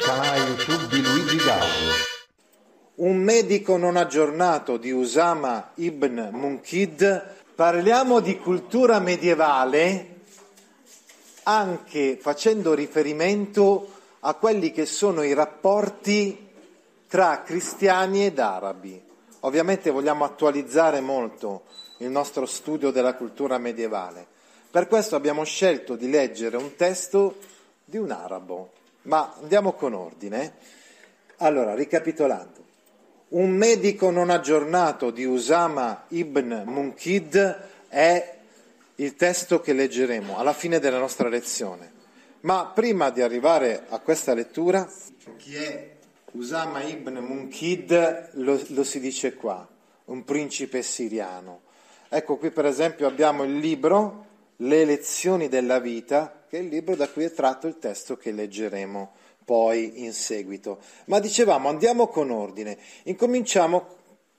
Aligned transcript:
Canale 0.00 0.38
YouTube 0.38 0.86
di 0.86 1.02
Luigi 1.02 1.36
Gaudio. 1.38 1.92
Un 2.94 3.16
medico 3.16 3.76
non 3.76 3.96
aggiornato 3.96 4.76
di 4.76 4.92
Usama 4.92 5.72
ibn 5.74 6.28
Munkid. 6.30 7.34
Parliamo 7.56 8.20
di 8.20 8.38
cultura 8.38 9.00
medievale 9.00 10.20
anche 11.42 12.16
facendo 12.20 12.74
riferimento 12.74 13.92
a 14.20 14.34
quelli 14.34 14.70
che 14.70 14.86
sono 14.86 15.24
i 15.24 15.34
rapporti 15.34 16.46
tra 17.08 17.42
cristiani 17.42 18.24
ed 18.24 18.38
arabi. 18.38 19.02
Ovviamente 19.40 19.90
vogliamo 19.90 20.24
attualizzare 20.24 21.00
molto 21.00 21.64
il 21.98 22.08
nostro 22.08 22.46
studio 22.46 22.92
della 22.92 23.14
cultura 23.14 23.58
medievale. 23.58 24.24
Per 24.70 24.86
questo 24.86 25.16
abbiamo 25.16 25.42
scelto 25.42 25.96
di 25.96 26.08
leggere 26.08 26.56
un 26.56 26.76
testo 26.76 27.34
di 27.84 27.96
un 27.96 28.12
arabo, 28.12 28.70
ma 29.02 29.34
andiamo 29.40 29.72
con 29.72 29.94
ordine. 29.94 30.54
Allora, 31.38 31.74
ricapitolando, 31.74 32.66
un 33.28 33.50
medico 33.50 34.10
non 34.10 34.30
aggiornato 34.30 35.10
di 35.10 35.24
Usama 35.24 36.04
ibn 36.08 36.62
Munkid 36.66 37.60
è 37.88 38.36
il 38.96 39.14
testo 39.16 39.60
che 39.60 39.72
leggeremo 39.72 40.38
alla 40.38 40.52
fine 40.52 40.78
della 40.78 40.98
nostra 40.98 41.28
lezione. 41.28 41.92
Ma 42.40 42.70
prima 42.74 43.10
di 43.10 43.20
arrivare 43.20 43.84
a 43.88 43.98
questa 43.98 44.32
lettura, 44.34 44.88
chi 45.36 45.56
è 45.56 45.96
Usama 46.32 46.82
ibn 46.82 47.18
Munkid 47.18 48.30
lo, 48.34 48.60
lo 48.68 48.84
si 48.84 49.00
dice 49.00 49.34
qua, 49.34 49.66
un 50.06 50.24
principe 50.24 50.82
siriano. 50.82 51.60
Ecco 52.08 52.36
qui 52.36 52.50
per 52.50 52.64
esempio 52.64 53.06
abbiamo 53.06 53.44
il 53.44 53.58
libro 53.58 54.26
Le 54.56 54.84
lezioni 54.84 55.48
della 55.48 55.78
vita, 55.78 56.37
che 56.48 56.58
è 56.58 56.60
il 56.62 56.68
libro 56.68 56.96
da 56.96 57.08
cui 57.08 57.24
è 57.24 57.32
tratto 57.32 57.66
il 57.66 57.78
testo 57.78 58.16
che 58.16 58.32
leggeremo 58.32 59.12
poi 59.44 60.04
in 60.04 60.12
seguito. 60.12 60.78
Ma 61.06 61.20
dicevamo 61.20 61.68
andiamo 61.68 62.08
con 62.08 62.30
ordine, 62.30 62.76
incominciamo 63.04 63.96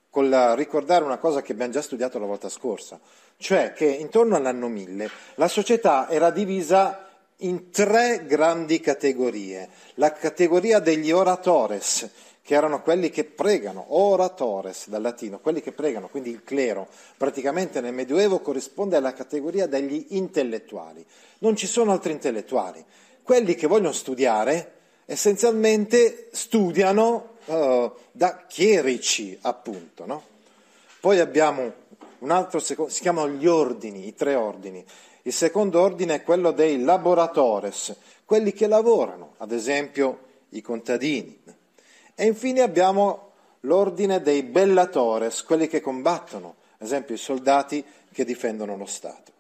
con 0.10 0.56
ricordare 0.56 1.04
una 1.04 1.18
cosa 1.18 1.42
che 1.42 1.52
abbiamo 1.52 1.72
già 1.72 1.82
studiato 1.82 2.20
la 2.20 2.26
volta 2.26 2.50
scorsa, 2.50 3.00
cioè 3.38 3.74
che 3.74 3.86
intorno 3.86 4.36
all'anno 4.36 4.68
1000 4.68 5.10
la 5.36 5.48
società 5.48 6.10
era 6.10 6.32
divisa 6.32 7.08
in 7.42 7.70
tre 7.72 8.26
grandi 8.26 8.80
categorie. 8.80 9.70
La 9.96 10.12
categoria 10.12 10.80
degli 10.80 11.12
oratores, 11.12 12.10
che 12.50 12.56
erano 12.56 12.82
quelli 12.82 13.12
che 13.12 13.26
pregano, 13.26 13.86
oratores 13.90 14.88
dal 14.88 15.04
latino, 15.04 15.40
quelli 15.40 15.62
che 15.62 15.72
pregano, 15.72 16.08
quindi 16.10 16.32
il 16.32 16.44
clero, 16.44 16.88
praticamente 17.16 17.80
nel 17.80 17.94
Medioevo 17.94 18.40
corrisponde 18.40 18.96
alla 18.96 19.14
categoria 19.14 19.68
degli 19.68 20.08
intellettuali. 20.10 21.06
Non 21.42 21.56
ci 21.56 21.68
sono 21.68 21.92
altri 21.92 22.12
intellettuali. 22.12 22.84
Quelli 23.22 23.54
che 23.54 23.68
vogliono 23.68 23.92
studiare 23.92 24.72
essenzialmente 25.06 26.30
studiano 26.32 27.34
uh, 27.46 27.92
da 28.12 28.46
chierici, 28.48 29.38
appunto. 29.42 30.08
No? 30.08 30.24
Poi 31.00 31.20
abbiamo 31.20 31.72
un 32.18 32.32
altro, 32.32 32.58
si 32.58 32.76
chiamano 33.00 33.30
gli 33.30 33.46
ordini, 33.46 34.08
i 34.08 34.16
tre 34.16 34.34
ordini. 34.34 34.84
Il 35.22 35.34
secondo 35.34 35.82
ordine 35.82 36.16
è 36.16 36.24
quello 36.24 36.50
dei 36.50 36.82
laboratores, 36.82 37.96
quelli 38.26 38.54
che 38.54 38.66
lavorano, 38.66 39.36
ad 39.38 39.52
esempio 39.52 40.22
i 40.50 40.62
contadini. 40.62 41.59
E 42.22 42.26
infine 42.26 42.60
abbiamo 42.60 43.32
l'ordine 43.62 44.22
dei 44.22 44.44
bellatores, 44.44 45.42
quelli 45.44 45.70
che 45.70 45.80
combattono, 45.80 46.56
ad 46.78 46.86
esempio 46.86 47.16
i 47.16 47.18
soldati 47.18 47.82
che 48.12 48.26
difendono 48.26 48.76
lo 48.76 48.86
Stato. 48.86 49.32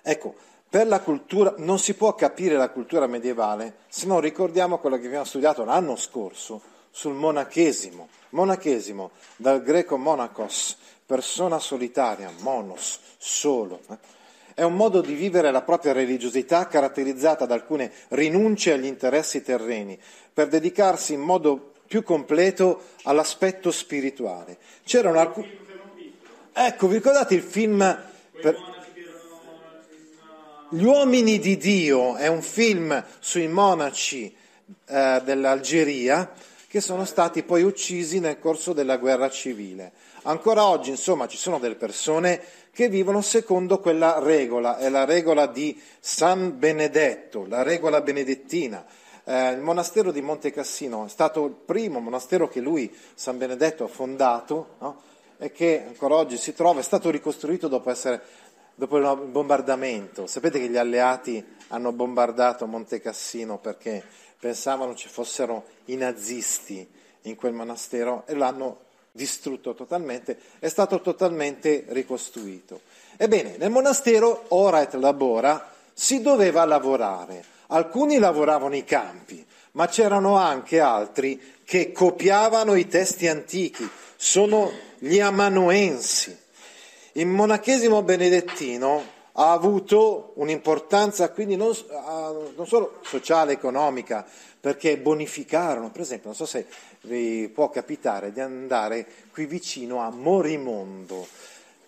Ecco, 0.00 0.36
per 0.68 0.86
la 0.86 1.00
cultura, 1.00 1.54
non 1.56 1.80
si 1.80 1.94
può 1.94 2.14
capire 2.14 2.54
la 2.54 2.68
cultura 2.70 3.08
medievale 3.08 3.78
se 3.88 4.06
non 4.06 4.20
ricordiamo 4.20 4.78
quello 4.78 4.96
che 4.96 5.06
abbiamo 5.06 5.24
studiato 5.24 5.64
l'anno 5.64 5.96
scorso 5.96 6.62
sul 6.88 7.14
monachesimo. 7.14 8.08
Monachesimo, 8.28 9.10
dal 9.34 9.60
greco 9.60 9.96
monachos, 9.96 10.76
persona 11.04 11.58
solitaria, 11.58 12.30
monos, 12.42 13.00
solo. 13.18 13.80
Eh? 13.90 13.98
È 14.54 14.62
un 14.62 14.74
modo 14.74 15.00
di 15.00 15.14
vivere 15.14 15.50
la 15.50 15.62
propria 15.62 15.92
religiosità 15.92 16.66
caratterizzata 16.66 17.46
da 17.46 17.54
alcune 17.54 17.90
rinunce 18.08 18.72
agli 18.72 18.86
interessi 18.86 19.42
terreni 19.42 19.98
per 20.32 20.48
dedicarsi 20.48 21.14
in 21.14 21.20
modo 21.20 21.72
più 21.86 22.02
completo 22.02 22.82
all'aspetto 23.02 23.70
spirituale. 23.70 24.58
C'erano 24.84 25.18
alcuni... 25.18 25.58
Ecco, 26.52 26.86
vi 26.86 26.94
ricordate 26.94 27.34
il 27.34 27.42
film... 27.42 27.78
Per... 28.40 28.56
Gli 30.72 30.84
uomini 30.84 31.40
di 31.40 31.56
Dio 31.56 32.14
è 32.14 32.28
un 32.28 32.42
film 32.42 33.04
sui 33.18 33.48
monaci 33.48 34.32
eh, 34.86 35.20
dell'Algeria 35.24 36.32
che 36.68 36.80
sono 36.80 37.04
stati 37.04 37.42
poi 37.42 37.64
uccisi 37.64 38.20
nel 38.20 38.38
corso 38.38 38.72
della 38.72 38.96
guerra 38.96 39.28
civile. 39.28 39.90
Ancora 40.24 40.66
oggi, 40.66 40.90
insomma, 40.90 41.26
ci 41.26 41.38
sono 41.38 41.58
delle 41.58 41.76
persone 41.76 42.42
che 42.72 42.90
vivono 42.90 43.22
secondo 43.22 43.78
quella 43.80 44.18
regola, 44.18 44.76
è 44.76 44.90
la 44.90 45.06
regola 45.06 45.46
di 45.46 45.80
San 45.98 46.58
Benedetto, 46.58 47.46
la 47.46 47.62
regola 47.62 48.02
benedettina. 48.02 48.84
Eh, 49.24 49.52
il 49.52 49.60
monastero 49.60 50.12
di 50.12 50.20
Monte 50.20 50.52
Cassino 50.52 51.06
è 51.06 51.08
stato 51.08 51.46
il 51.46 51.52
primo 51.52 52.00
monastero 52.00 52.48
che 52.48 52.60
lui, 52.60 52.94
San 53.14 53.38
Benedetto, 53.38 53.84
ha 53.84 53.88
fondato 53.88 54.74
no? 54.80 55.00
e 55.38 55.52
che 55.52 55.84
ancora 55.86 56.16
oggi 56.16 56.36
si 56.36 56.52
trova, 56.52 56.80
è 56.80 56.82
stato 56.82 57.08
ricostruito 57.08 57.66
dopo, 57.68 57.90
essere, 57.90 58.20
dopo 58.74 58.98
il 58.98 59.26
bombardamento. 59.26 60.26
Sapete 60.26 60.58
che 60.58 60.68
gli 60.68 60.76
alleati 60.76 61.42
hanno 61.68 61.92
bombardato 61.92 62.66
Monte 62.66 63.00
Cassino 63.00 63.56
perché 63.56 64.04
pensavano 64.38 64.94
ci 64.94 65.08
fossero 65.08 65.64
i 65.86 65.96
nazisti 65.96 66.86
in 67.22 67.36
quel 67.36 67.54
monastero 67.54 68.24
e 68.26 68.34
l'hanno 68.34 68.88
distrutto 69.12 69.74
totalmente, 69.74 70.38
è 70.58 70.68
stato 70.68 71.00
totalmente 71.00 71.84
ricostruito. 71.88 72.80
Ebbene, 73.16 73.56
nel 73.58 73.70
monastero 73.70 74.46
ora 74.48 74.82
et 74.82 74.94
labora 74.94 75.72
si 75.92 76.20
doveva 76.20 76.64
lavorare. 76.64 77.44
Alcuni 77.68 78.18
lavoravano 78.18 78.74
i 78.74 78.84
campi, 78.84 79.44
ma 79.72 79.86
c'erano 79.86 80.36
anche 80.36 80.80
altri 80.80 81.58
che 81.64 81.92
copiavano 81.92 82.74
i 82.74 82.88
testi 82.88 83.28
antichi, 83.28 83.88
sono 84.16 84.72
gli 84.98 85.20
amanuensi. 85.20 86.36
Il 87.12 87.26
monachesimo 87.26 88.02
benedettino 88.02 89.18
ha 89.32 89.52
avuto 89.52 90.32
un'importanza 90.36 91.30
quindi 91.30 91.56
non, 91.56 91.72
non 92.56 92.66
solo 92.66 92.98
sociale, 93.02 93.52
economica, 93.52 94.26
perché 94.60 94.98
bonificarono, 94.98 95.90
per 95.90 96.02
esempio, 96.02 96.28
non 96.28 96.36
so 96.36 96.44
se 96.44 96.66
vi 97.02 97.50
può 97.52 97.70
capitare 97.70 98.32
di 98.32 98.40
andare 98.40 99.06
qui 99.32 99.46
vicino 99.46 100.00
a 100.00 100.10
Morimondo. 100.10 101.26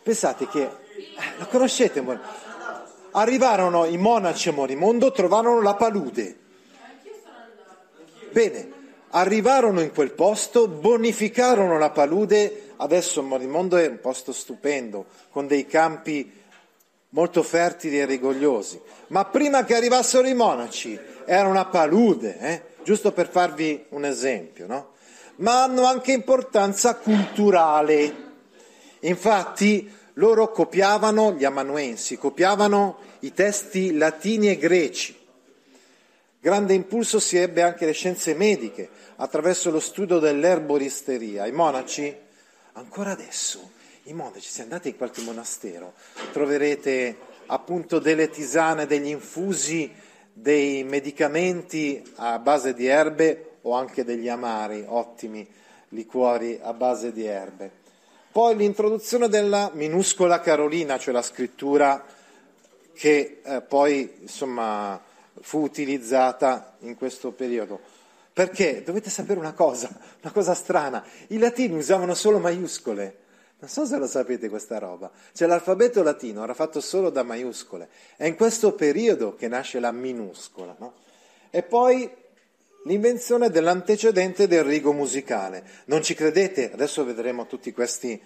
Pensate 0.02 0.48
che, 0.48 0.62
eh, 0.62 0.70
lo 1.38 1.46
conoscete? 1.46 2.02
Arrivarono 3.12 3.84
i 3.84 3.98
monaci 3.98 4.48
a 4.48 4.52
Morimondo, 4.52 5.12
trovarono 5.12 5.60
la 5.60 5.74
palude. 5.74 6.36
Bene, 8.30 8.72
arrivarono 9.10 9.80
in 9.82 9.92
quel 9.92 10.12
posto, 10.12 10.66
bonificarono 10.66 11.78
la 11.78 11.90
palude, 11.90 12.70
adesso 12.76 13.22
Morimondo 13.22 13.76
è 13.76 13.86
un 13.86 14.00
posto 14.00 14.32
stupendo, 14.32 15.04
con 15.30 15.46
dei 15.46 15.66
campi 15.66 16.40
molto 17.10 17.42
fertili 17.42 18.00
e 18.00 18.06
rigogliosi. 18.06 18.80
Ma 19.08 19.26
prima 19.26 19.64
che 19.64 19.76
arrivassero 19.76 20.26
i 20.26 20.34
monaci 20.34 20.98
era 21.26 21.46
una 21.46 21.66
palude, 21.66 22.38
eh? 22.38 22.62
giusto 22.82 23.12
per 23.12 23.28
farvi 23.28 23.84
un 23.90 24.06
esempio, 24.06 24.66
no? 24.66 24.91
Ma 25.42 25.64
hanno 25.64 25.84
anche 25.84 26.12
importanza 26.12 26.96
culturale. 26.96 28.30
Infatti 29.00 29.90
loro 30.14 30.50
copiavano, 30.50 31.32
gli 31.32 31.44
amanuensi, 31.44 32.16
copiavano 32.16 32.98
i 33.20 33.32
testi 33.32 33.96
latini 33.96 34.50
e 34.50 34.56
greci. 34.56 35.18
Grande 36.40 36.74
impulso 36.74 37.18
si 37.18 37.36
ebbe 37.36 37.62
anche 37.62 37.84
alle 37.84 37.92
scienze 37.92 38.34
mediche 38.34 38.88
attraverso 39.16 39.70
lo 39.70 39.80
studio 39.80 40.18
dell'erboristeria. 40.18 41.46
I 41.46 41.52
monaci, 41.52 42.14
ancora 42.74 43.10
adesso, 43.10 43.70
i 44.04 44.12
monaci, 44.12 44.48
se 44.48 44.62
andate 44.62 44.88
in 44.90 44.96
qualche 44.96 45.22
monastero, 45.22 45.94
troverete 46.32 47.16
appunto 47.46 47.98
delle 47.98 48.30
tisane, 48.30 48.86
degli 48.86 49.08
infusi 49.08 49.92
dei 50.32 50.84
medicamenti 50.84 52.02
a 52.16 52.38
base 52.38 52.74
di 52.74 52.86
erbe 52.86 53.51
o 53.62 53.74
anche 53.74 54.04
degli 54.04 54.28
amari, 54.28 54.84
ottimi 54.86 55.48
liquori 55.90 56.58
a 56.62 56.72
base 56.72 57.12
di 57.12 57.24
erbe. 57.24 57.80
Poi 58.32 58.56
l'introduzione 58.56 59.28
della 59.28 59.70
minuscola 59.74 60.40
Carolina, 60.40 60.98
cioè 60.98 61.12
la 61.12 61.22
scrittura 61.22 62.02
che 62.94 63.40
eh, 63.42 63.60
poi 63.60 64.10
insomma, 64.20 65.00
fu 65.40 65.60
utilizzata 65.60 66.76
in 66.80 66.96
questo 66.96 67.32
periodo. 67.32 67.80
Perché 68.32 68.82
dovete 68.82 69.10
sapere 69.10 69.38
una 69.38 69.52
cosa, 69.52 69.90
una 70.22 70.32
cosa 70.32 70.54
strana, 70.54 71.04
i 71.28 71.38
latini 71.38 71.76
usavano 71.76 72.14
solo 72.14 72.38
maiuscole. 72.38 73.18
Non 73.58 73.68
so 73.70 73.84
se 73.84 73.98
lo 73.98 74.06
sapete 74.06 74.48
questa 74.48 74.78
roba. 74.78 75.10
Cioè 75.32 75.46
l'alfabeto 75.46 76.02
latino 76.02 76.42
era 76.42 76.54
fatto 76.54 76.80
solo 76.80 77.10
da 77.10 77.22
maiuscole. 77.22 77.88
È 78.16 78.24
in 78.24 78.34
questo 78.34 78.72
periodo 78.72 79.36
che 79.36 79.46
nasce 79.46 79.78
la 79.78 79.92
minuscola. 79.92 80.74
No? 80.78 80.94
E 81.50 81.62
poi 81.62 82.10
l'invenzione 82.84 83.50
dell'antecedente 83.50 84.46
del 84.46 84.64
rigo 84.64 84.92
musicale. 84.92 85.64
Non 85.86 86.02
ci 86.02 86.14
credete? 86.14 86.72
Adesso 86.72 87.04
vedremo 87.04 87.46
tutte 87.46 87.72
queste 87.72 88.20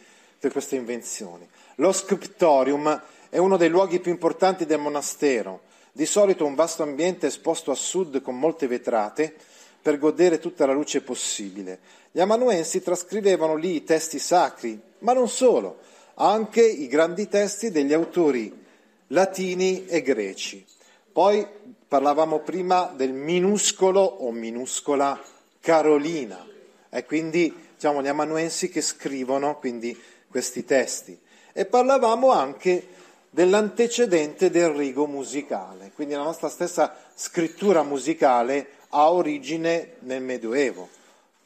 invenzioni. 0.70 1.48
Lo 1.76 1.92
scriptorium 1.92 3.02
è 3.28 3.38
uno 3.38 3.56
dei 3.56 3.68
luoghi 3.68 4.00
più 4.00 4.10
importanti 4.10 4.64
del 4.66 4.78
monastero. 4.78 5.62
Di 5.92 6.06
solito 6.06 6.44
un 6.44 6.54
vasto 6.54 6.82
ambiente 6.82 7.26
esposto 7.26 7.70
a 7.70 7.74
sud 7.74 8.20
con 8.20 8.38
molte 8.38 8.66
vetrate 8.66 9.34
per 9.80 9.98
godere 9.98 10.38
tutta 10.38 10.66
la 10.66 10.72
luce 10.72 11.00
possibile. 11.00 11.78
Gli 12.10 12.20
amanuensi 12.20 12.82
trascrivevano 12.82 13.56
lì 13.56 13.76
i 13.76 13.84
testi 13.84 14.18
sacri, 14.18 14.80
ma 15.00 15.12
non 15.12 15.28
solo, 15.28 15.78
anche 16.14 16.62
i 16.62 16.86
grandi 16.88 17.28
testi 17.28 17.70
degli 17.70 17.92
autori 17.92 18.64
latini 19.08 19.86
e 19.86 20.02
greci. 20.02 20.64
Poi 21.12 21.46
parlavamo 21.88 22.40
prima 22.40 22.92
del 22.94 23.12
minuscolo 23.12 24.00
o 24.00 24.32
minuscola 24.32 25.20
Carolina, 25.60 26.44
e 26.90 27.04
quindi 27.04 27.54
diciamo, 27.74 28.02
gli 28.02 28.08
amanuensi 28.08 28.68
che 28.68 28.80
scrivono 28.80 29.58
quindi, 29.58 29.98
questi 30.28 30.64
testi. 30.64 31.18
E 31.52 31.64
parlavamo 31.64 32.30
anche 32.32 32.88
dell'antecedente 33.30 34.50
del 34.50 34.70
rigo 34.70 35.06
musicale, 35.06 35.92
quindi 35.94 36.14
la 36.14 36.22
nostra 36.22 36.48
stessa 36.48 36.94
scrittura 37.14 37.82
musicale 37.82 38.68
ha 38.90 39.10
origine 39.10 39.94
nel 40.00 40.22
Medioevo. 40.22 40.88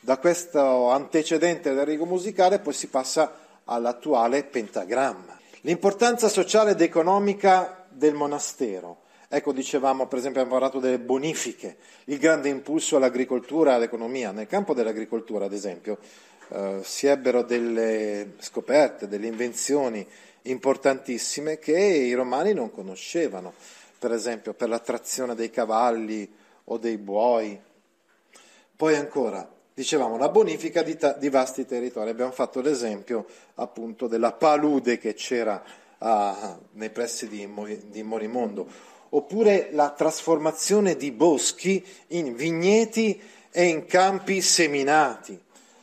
Da 0.00 0.18
questo 0.18 0.90
antecedente 0.90 1.74
del 1.74 1.84
rigo 1.84 2.06
musicale 2.06 2.58
poi 2.58 2.72
si 2.72 2.86
passa 2.88 3.36
all'attuale 3.64 4.44
pentagramma. 4.44 5.38
L'importanza 5.62 6.28
sociale 6.28 6.70
ed 6.70 6.80
economica 6.80 7.84
del 7.88 8.14
monastero. 8.14 9.08
Ecco, 9.32 9.52
dicevamo, 9.52 10.08
per 10.08 10.18
esempio, 10.18 10.40
abbiamo 10.40 10.58
parlato 10.58 10.80
delle 10.84 10.98
bonifiche, 10.98 11.76
il 12.06 12.18
grande 12.18 12.48
impulso 12.48 12.96
all'agricoltura 12.96 13.74
all'economia. 13.74 14.32
Nel 14.32 14.48
campo 14.48 14.74
dell'agricoltura, 14.74 15.44
ad 15.44 15.52
esempio, 15.52 15.98
eh, 16.48 16.80
si 16.82 17.06
ebbero 17.06 17.42
delle 17.42 18.32
scoperte, 18.40 19.06
delle 19.06 19.28
invenzioni 19.28 20.04
importantissime 20.42 21.60
che 21.60 21.78
i 21.78 22.12
romani 22.14 22.54
non 22.54 22.72
conoscevano, 22.72 23.52
per 24.00 24.10
esempio 24.10 24.52
per 24.52 24.68
l'attrazione 24.68 25.36
dei 25.36 25.50
cavalli 25.50 26.28
o 26.64 26.76
dei 26.76 26.98
buoi. 26.98 27.56
Poi 28.74 28.96
ancora, 28.96 29.48
dicevamo, 29.72 30.16
la 30.16 30.28
bonifica 30.28 30.82
di, 30.82 30.96
ta- 30.96 31.12
di 31.12 31.28
vasti 31.28 31.64
territori. 31.64 32.10
Abbiamo 32.10 32.32
fatto 32.32 32.60
l'esempio 32.60 33.26
appunto 33.54 34.08
della 34.08 34.32
palude 34.32 34.98
che 34.98 35.14
c'era 35.14 35.62
ah, 35.98 36.58
nei 36.72 36.90
pressi 36.90 37.28
di, 37.28 37.48
di 37.90 38.02
Morimondo, 38.02 38.88
oppure 39.10 39.68
la 39.72 39.90
trasformazione 39.90 40.96
di 40.96 41.10
boschi 41.10 41.84
in 42.08 42.34
vigneti 42.34 43.20
e 43.50 43.64
in 43.64 43.86
campi 43.86 44.40
seminati, 44.40 45.38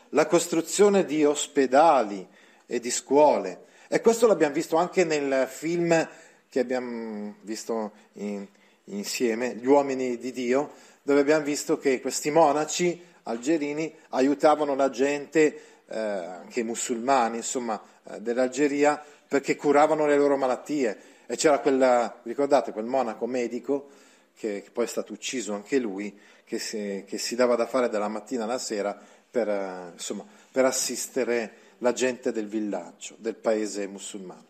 la 0.09 0.25
costruzione 0.25 1.05
di 1.05 1.23
ospedali 1.25 2.25
e 2.65 2.79
di 2.79 2.91
scuole. 2.91 3.65
E 3.87 4.01
questo 4.01 4.27
l'abbiamo 4.27 4.53
visto 4.53 4.75
anche 4.77 5.03
nel 5.03 5.47
film 5.47 6.07
che 6.49 6.59
abbiamo 6.59 7.35
visto 7.41 7.91
in, 8.13 8.45
insieme, 8.85 9.55
Gli 9.55 9.67
uomini 9.67 10.17
di 10.17 10.31
Dio, 10.31 10.71
dove 11.03 11.19
abbiamo 11.19 11.43
visto 11.43 11.77
che 11.77 12.01
questi 12.01 12.31
monaci 12.31 13.01
algerini 13.23 13.93
aiutavano 14.09 14.75
la 14.75 14.89
gente, 14.89 15.61
eh, 15.87 15.97
anche 15.97 16.61
i 16.61 16.63
musulmani, 16.63 17.37
insomma, 17.37 17.81
eh, 18.09 18.19
dell'Algeria, 18.21 19.01
perché 19.27 19.55
curavano 19.55 20.05
le 20.05 20.17
loro 20.17 20.37
malattie. 20.37 20.97
E 21.29 21.35
c'era 21.35 21.59
quella, 21.59 22.21
ricordate, 22.23 22.71
quel 22.71 22.85
monaco 22.85 23.25
medico, 23.25 23.89
che, 24.33 24.61
che 24.63 24.69
poi 24.71 24.85
è 24.85 24.87
stato 24.87 25.11
ucciso 25.11 25.53
anche 25.53 25.77
lui, 25.77 26.17
che 26.45 26.57
si, 26.57 27.03
che 27.05 27.17
si, 27.17 27.35
dava 27.35 27.55
da 27.55 27.67
fare 27.67 27.89
dalla 27.89 28.07
mattina 28.07 28.45
alla 28.45 28.57
sera 28.57 28.97
per, 29.29 29.49
eh, 29.49 29.89
insomma, 29.91 30.25
per 30.49 30.63
assistere 30.63 31.65
la 31.79 31.91
gente 31.91 32.31
del 32.31 32.47
villaggio, 32.47 33.15
del 33.17 33.35
paese 33.35 33.87
musulmano. 33.87 34.45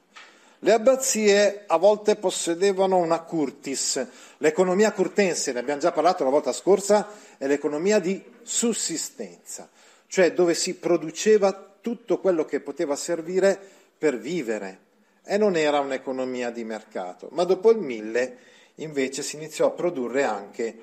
Le 0.59 0.71
abbazie 0.71 1.63
a 1.65 1.77
volte 1.77 2.15
possedevano 2.15 2.97
una 2.97 3.21
curtis, 3.21 4.05
l'economia 4.37 4.91
curtense, 4.91 5.51
ne 5.51 5.59
abbiamo 5.59 5.79
già 5.79 5.91
parlato 5.91 6.23
la 6.23 6.29
volta 6.29 6.51
scorsa, 6.51 7.09
è 7.37 7.47
l'economia 7.47 7.99
di 7.99 8.23
sussistenza, 8.43 9.67
cioè 10.05 10.31
dove 10.33 10.53
si 10.53 10.75
produceva 10.75 11.75
tutto 11.81 12.19
quello 12.19 12.45
che 12.45 12.59
poteva 12.59 12.95
servire 12.95 13.59
per 13.97 14.19
vivere 14.19 14.85
e 15.27 15.37
non 15.37 15.55
era 15.55 15.79
un'economia 15.79 16.49
di 16.49 16.63
mercato, 16.63 17.27
ma 17.31 17.43
dopo 17.43 17.69
il 17.71 17.79
mille 17.79 18.37
invece 18.75 19.21
si 19.21 19.35
iniziò 19.35 19.67
a 19.67 19.71
produrre 19.71 20.23
anche 20.23 20.75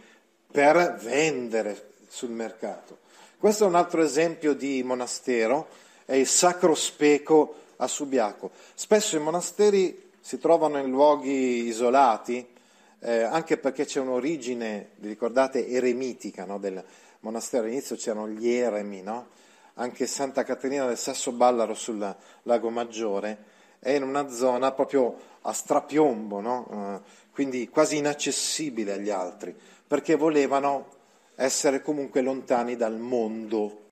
per 0.51 0.99
vendere 1.03 1.93
sul 2.07 2.31
mercato. 2.31 2.99
Questo 3.39 3.65
è 3.65 3.67
un 3.67 3.75
altro 3.75 4.03
esempio 4.03 4.55
di 4.55 4.83
monastero, 4.83 5.69
è 6.05 6.15
il 6.15 6.27
Sacro 6.27 6.75
Speco 6.75 7.55
a 7.77 7.87
Subiaco. 7.87 8.51
Spesso 8.75 9.17
i 9.17 9.21
monasteri 9.21 10.11
si 10.21 10.39
trovano 10.39 10.79
in 10.79 10.91
luoghi 10.91 11.67
isolati, 11.67 12.47
eh, 13.01 13.23
anche 13.23 13.57
perché 13.57 13.85
c'è 13.85 14.01
un'origine, 14.01 14.91
vi 14.97 15.09
ricordate, 15.09 15.67
eremitica 15.67 16.45
no, 16.45 16.59
del 16.59 16.83
monastero. 17.21 17.65
All'inizio 17.65 17.97
c'erano 17.97 18.29
gli 18.29 18.51
eremi, 18.51 19.03
no? 19.03 19.29
anche 19.75 20.07
Santa 20.07 20.45
Caterina 20.45 20.87
del 20.87 20.99
Sasso 20.99 21.33
Ballaro 21.33 21.75
sul 21.75 22.15
Lago 22.43 22.71
Maggiore 22.71 23.53
è 23.85 23.93
in 23.93 24.03
una 24.03 24.29
zona 24.29 24.73
proprio 24.73 25.17
a 25.43 25.53
strapiombo, 25.53 26.41
no? 26.41 26.69
eh, 26.73 27.11
quindi 27.31 27.69
quasi 27.69 27.99
inaccessibile 27.99 28.95
agli 28.95 29.11
altri, 29.11 29.55
perché 29.87 30.17
volevano 30.17 30.89
essere 31.37 31.83
comunque 31.83 32.21
lontani 32.21 32.77
dal 32.77 32.99
mondo 32.99 33.83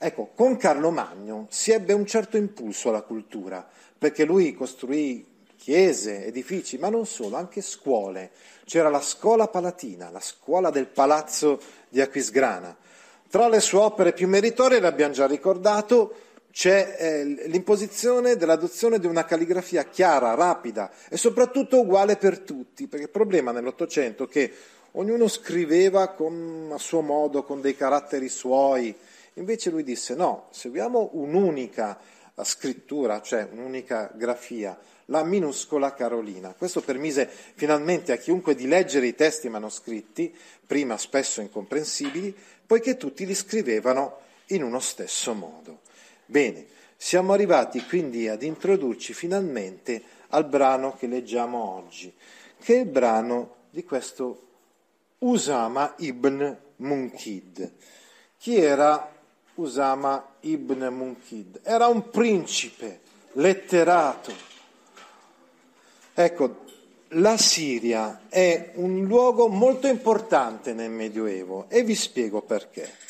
Ecco, 0.00 0.30
con 0.32 0.56
Carlo 0.56 0.90
Magno 0.92 1.46
si 1.50 1.72
ebbe 1.72 1.92
un 1.92 2.06
certo 2.06 2.36
impulso 2.36 2.90
alla 2.90 3.02
cultura, 3.02 3.68
perché 3.98 4.24
lui 4.24 4.54
costruì 4.54 5.26
chiese, 5.56 6.24
edifici, 6.24 6.78
ma 6.78 6.88
non 6.88 7.04
solo, 7.04 7.34
anche 7.34 7.60
scuole. 7.60 8.30
C'era 8.64 8.90
la 8.90 9.00
scuola 9.00 9.48
palatina, 9.48 10.08
la 10.10 10.20
scuola 10.20 10.70
del 10.70 10.86
palazzo 10.86 11.60
di 11.88 12.00
Aquisgrana. 12.00 12.76
Tra 13.28 13.48
le 13.48 13.58
sue 13.58 13.80
opere 13.80 14.12
più 14.12 14.28
meritorie, 14.28 14.78
l'abbiamo 14.78 15.14
già 15.14 15.26
ricordato, 15.26 16.14
c'è 16.50 16.96
eh, 16.98 17.24
l'imposizione 17.48 18.36
dell'adozione 18.36 18.98
di 18.98 19.06
una 19.06 19.24
calligrafia 19.24 19.84
chiara, 19.84 20.34
rapida 20.34 20.90
e 21.08 21.16
soprattutto 21.16 21.80
uguale 21.80 22.16
per 22.16 22.40
tutti, 22.40 22.86
perché 22.86 23.04
il 23.04 23.10
problema 23.10 23.52
nell'Ottocento 23.52 24.24
è 24.24 24.28
che 24.28 24.52
ognuno 24.92 25.28
scriveva 25.28 26.08
con, 26.08 26.70
a 26.72 26.78
suo 26.78 27.00
modo, 27.02 27.44
con 27.44 27.60
dei 27.60 27.76
caratteri 27.76 28.28
suoi, 28.28 28.94
Invece 29.38 29.70
lui 29.70 29.84
disse 29.84 30.14
no, 30.14 30.48
seguiamo 30.50 31.10
un'unica 31.12 31.98
scrittura, 32.42 33.22
cioè 33.22 33.48
un'unica 33.50 34.10
grafia, 34.14 34.76
la 35.06 35.22
minuscola 35.22 35.94
Carolina. 35.94 36.54
Questo 36.58 36.82
permise 36.82 37.28
finalmente 37.54 38.12
a 38.12 38.16
chiunque 38.16 38.56
di 38.56 38.66
leggere 38.66 39.06
i 39.06 39.14
testi 39.14 39.48
manoscritti, 39.48 40.34
prima 40.66 40.98
spesso 40.98 41.40
incomprensibili, 41.40 42.34
poiché 42.66 42.96
tutti 42.96 43.24
li 43.24 43.34
scrivevano 43.34 44.18
in 44.46 44.64
uno 44.64 44.80
stesso 44.80 45.32
modo. 45.34 45.80
Bene, 46.30 46.66
siamo 46.94 47.32
arrivati 47.32 47.82
quindi 47.86 48.28
ad 48.28 48.42
introdurci 48.42 49.14
finalmente 49.14 50.02
al 50.28 50.44
brano 50.44 50.94
che 50.94 51.06
leggiamo 51.06 51.56
oggi, 51.58 52.12
che 52.60 52.74
è 52.74 52.78
il 52.80 52.86
brano 52.86 53.54
di 53.70 53.82
questo 53.82 54.42
Usama 55.20 55.94
ibn 55.96 56.54
Munkid. 56.76 57.72
Chi 58.36 58.56
era 58.56 59.10
Usama 59.54 60.34
ibn 60.40 60.86
Munkid. 60.90 61.60
Era 61.62 61.86
un 61.86 62.10
principe 62.10 63.00
letterato. 63.32 64.30
Ecco, 66.12 66.64
la 67.12 67.38
Siria 67.38 68.24
è 68.28 68.72
un 68.74 69.06
luogo 69.06 69.48
molto 69.48 69.86
importante 69.86 70.74
nel 70.74 70.90
Medioevo 70.90 71.70
e 71.70 71.82
vi 71.84 71.94
spiego 71.94 72.42
perché. 72.42 73.07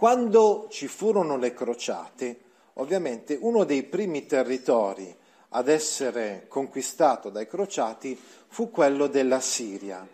Quando 0.00 0.68
ci 0.70 0.88
furono 0.88 1.36
le 1.36 1.52
crociate, 1.52 2.38
ovviamente 2.76 3.36
uno 3.38 3.64
dei 3.64 3.82
primi 3.82 4.24
territori 4.24 5.14
ad 5.50 5.68
essere 5.68 6.46
conquistato 6.48 7.28
dai 7.28 7.46
crociati 7.46 8.18
fu 8.48 8.70
quello 8.70 9.08
della 9.08 9.40
Siria. 9.40 10.08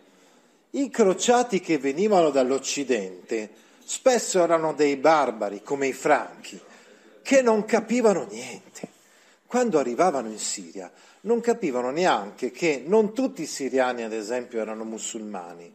I 0.70 0.90
crociati 0.90 1.60
che 1.60 1.78
venivano 1.78 2.30
dall'Occidente 2.30 3.48
spesso 3.84 4.42
erano 4.42 4.72
dei 4.72 4.96
barbari 4.96 5.62
come 5.62 5.86
i 5.86 5.92
franchi, 5.92 6.60
che 7.22 7.40
non 7.40 7.64
capivano 7.64 8.26
niente. 8.28 8.88
Quando 9.46 9.78
arrivavano 9.78 10.26
in 10.26 10.40
Siria 10.40 10.90
non 11.20 11.40
capivano 11.40 11.92
neanche 11.92 12.50
che 12.50 12.82
non 12.84 13.14
tutti 13.14 13.42
i 13.42 13.46
siriani, 13.46 14.02
ad 14.02 14.12
esempio, 14.12 14.58
erano 14.58 14.82
musulmani. 14.82 15.72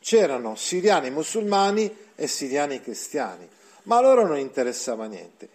C'erano 0.00 0.54
siriani 0.54 1.08
musulmani 1.08 1.90
e 2.14 2.26
siriani 2.26 2.82
cristiani, 2.82 3.48
ma 3.84 3.96
a 3.96 4.00
loro 4.00 4.26
non 4.26 4.38
interessava 4.38 5.06
niente. 5.06 5.48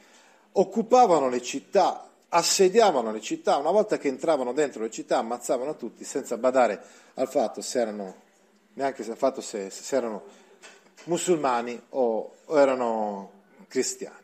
Occupavano 0.54 1.30
le 1.30 1.42
città, 1.42 2.10
assediavano 2.30 3.12
le 3.12 3.22
città, 3.22 3.58
una 3.58 3.72
volta 3.72 3.98
che 3.98 4.08
entravano 4.08 4.54
dentro 4.54 4.82
le 4.84 4.92
città 4.92 5.18
ammazzavano 5.18 5.76
tutti 5.76 6.04
senza 6.04 6.38
badare 6.38 6.82
al 7.16 7.30
fatto 7.30 7.62
se 7.62 7.80
erano, 7.80 8.16
neanche 8.74 9.04
al 9.10 9.18
fatto 9.18 9.42
se, 9.42 9.70
se 9.70 9.96
erano 9.96 10.24
musulmani 11.06 11.80
o, 11.90 12.36
o 12.46 12.60
erano 12.60 13.32
cristiani. 13.68 14.18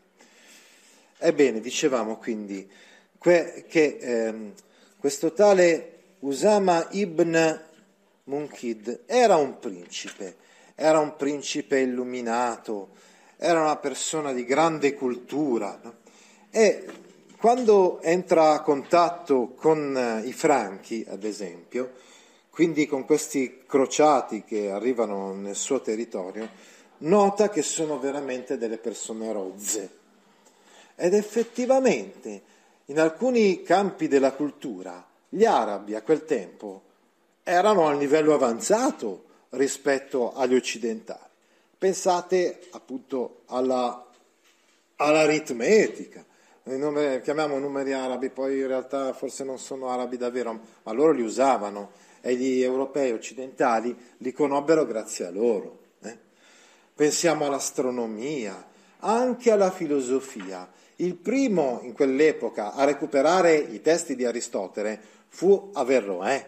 Ebbene, 1.17 1.59
dicevamo 1.59 2.17
quindi 2.17 2.69
que, 3.17 3.65
che 3.67 3.97
ehm, 4.00 4.53
questo 5.00 5.33
tale 5.33 5.91
Usama 6.19 6.88
ibn 6.91 7.62
Munkid 8.25 9.03
era 9.05 9.35
un 9.35 9.59
principe, 9.59 10.35
era 10.75 11.00
un 11.00 11.15
principe 11.15 11.79
illuminato, 11.79 12.89
era 13.45 13.61
una 13.61 13.77
persona 13.77 14.33
di 14.33 14.43
grande 14.43 14.95
cultura 14.95 15.79
no? 15.81 15.93
e 16.49 16.85
quando 17.37 18.01
entra 18.01 18.53
a 18.53 18.61
contatto 18.61 19.53
con 19.55 19.95
eh, 19.95 20.27
i 20.27 20.33
franchi, 20.33 21.05
ad 21.07 21.23
esempio, 21.23 21.91
quindi 22.49 22.87
con 22.87 23.05
questi 23.05 23.61
crociati 23.67 24.43
che 24.43 24.71
arrivano 24.71 25.33
nel 25.33 25.55
suo 25.55 25.79
territorio, 25.81 26.49
nota 26.99 27.49
che 27.49 27.61
sono 27.61 27.99
veramente 27.99 28.57
delle 28.57 28.77
persone 28.77 29.31
rozze. 29.31 29.89
Ed 30.95 31.13
effettivamente 31.13 32.41
in 32.85 32.99
alcuni 32.99 33.61
campi 33.61 34.07
della 34.07 34.31
cultura 34.31 35.05
gli 35.29 35.45
arabi 35.45 35.93
a 35.93 36.01
quel 36.01 36.25
tempo 36.25 36.81
erano 37.43 37.87
al 37.87 37.97
livello 37.97 38.33
avanzato 38.33 39.25
rispetto 39.49 40.33
agli 40.33 40.55
occidentali. 40.55 41.25
Pensate 41.85 42.61
appunto 42.71 43.43
alla, 43.45 44.09
all'aritmetica. 44.95 46.25
Noi 46.63 47.21
chiamiamo 47.21 47.59
numeri 47.59 47.93
arabi, 47.93 48.31
poi 48.31 48.57
in 48.57 48.65
realtà 48.65 49.13
forse 49.13 49.43
non 49.43 49.59
sono 49.59 49.89
arabi 49.89 50.17
davvero, 50.17 50.59
ma 50.81 50.91
loro 50.93 51.11
li 51.11 51.21
usavano 51.21 51.91
e 52.21 52.33
gli 52.37 52.59
europei 52.63 53.11
occidentali 53.11 53.95
li 54.17 54.31
conobbero 54.31 54.83
grazie 54.87 55.27
a 55.27 55.29
loro. 55.29 55.81
Eh? 56.01 56.17
Pensiamo 56.95 57.45
all'astronomia, 57.45 58.65
anche 59.01 59.51
alla 59.51 59.69
filosofia. 59.69 60.67
Il 60.95 61.13
primo 61.13 61.81
in 61.83 61.93
quell'epoca 61.93 62.73
a 62.73 62.83
recuperare 62.83 63.57
i 63.57 63.79
testi 63.83 64.15
di 64.15 64.25
Aristotele 64.25 64.99
fu 65.27 65.69
Averroè. 65.71 66.47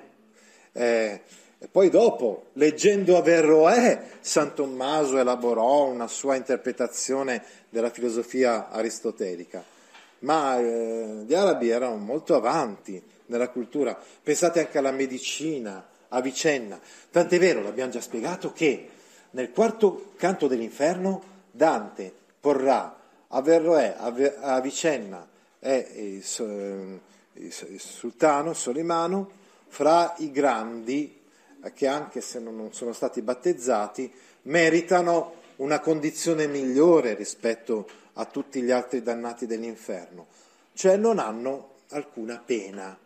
Eh, 0.72 1.22
e 1.60 1.68
poi 1.68 1.90
dopo, 1.90 2.48
leggendo 2.54 3.18
Averroè, 3.18 4.10
San 4.20 4.54
Tommaso 4.54 5.18
elaborò 5.18 5.86
una 5.86 6.08
sua 6.08 6.36
interpretazione 6.36 7.44
della 7.70 7.90
filosofia 7.90 8.70
aristotelica. 8.70 9.64
Ma 10.20 10.60
eh, 10.60 11.24
gli 11.26 11.34
arabi 11.34 11.70
erano 11.70 11.96
molto 11.98 12.36
avanti 12.36 13.02
nella 13.28 13.50
cultura. 13.50 13.98
Pensate 14.22 14.60
anche 14.60 14.78
alla 14.78 14.92
medicina, 14.92 15.84
a 16.10 16.22
Vicenna. 16.22 16.80
Tant'è 17.10 17.40
vero, 17.40 17.64
l'abbiamo 17.64 17.92
già 17.92 18.02
spiegato, 18.02 18.54
che 18.54 18.90
nel 19.32 19.52
quarto 19.52 20.12
canto 20.16 20.46
dell'inferno 20.46 21.24
Dante 21.50 22.14
porrà 22.40 22.96
Averroè, 23.30 23.96
a 23.98 24.62
Vicenna 24.62 25.28
e 25.60 26.22
il 27.34 27.80
sultano 27.80 28.54
Solimano 28.54 29.32
fra 29.68 30.14
i 30.20 30.32
grandi 30.32 31.17
che 31.72 31.88
anche 31.88 32.22
se 32.22 32.40
non 32.40 32.74
sono 32.74 32.94
stati 32.94 33.22
battezzati 33.22 34.12
meritano 34.44 35.36
una 35.58 35.80
condizione 35.80 36.48
migliore 36.48 37.16
rispetto 37.16 37.88
a 38.14 38.26
tutti 38.26 38.62
gli 38.62 38.72
altri 38.72 39.02
dannati 39.02 39.46
dell'inferno, 39.46 40.28
cioè 40.74 40.98
non 40.98 41.20
hanno 41.20 41.76
alcuna 41.90 42.42
pena 42.44 42.98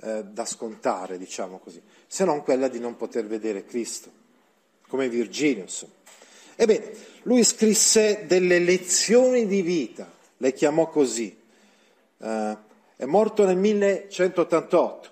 eh, 0.00 0.24
da 0.24 0.44
scontare, 0.44 1.18
diciamo 1.18 1.58
così, 1.58 1.80
se 2.06 2.24
non 2.24 2.42
quella 2.42 2.68
di 2.68 2.78
non 2.78 2.96
poter 2.96 3.26
vedere 3.26 3.64
Cristo, 3.64 4.10
come 4.88 5.08
Virgilio. 5.08 5.62
Insomma. 5.62 5.92
Ebbene, 6.56 6.92
lui 7.22 7.44
scrisse 7.44 8.24
delle 8.26 8.58
lezioni 8.58 9.46
di 9.46 9.62
vita, 9.62 10.10
le 10.36 10.52
chiamò 10.52 10.88
così. 10.88 11.36
Uh, 12.18 12.56
è 12.96 13.04
morto 13.04 13.44
nel 13.44 13.56
1188, 13.56 15.06
eh, 15.06 15.10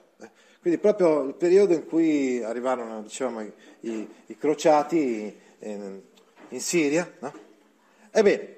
quindi 0.66 0.82
proprio 0.82 1.22
il 1.22 1.34
periodo 1.34 1.74
in 1.74 1.86
cui 1.86 2.42
arrivarono 2.42 3.00
diciamo, 3.02 3.40
i, 3.40 4.08
i, 4.26 4.36
crociati 4.36 5.32
in, 5.60 6.00
in 6.48 6.60
Siria. 6.60 7.08
No? 7.20 7.32
Ebbene, 8.10 8.56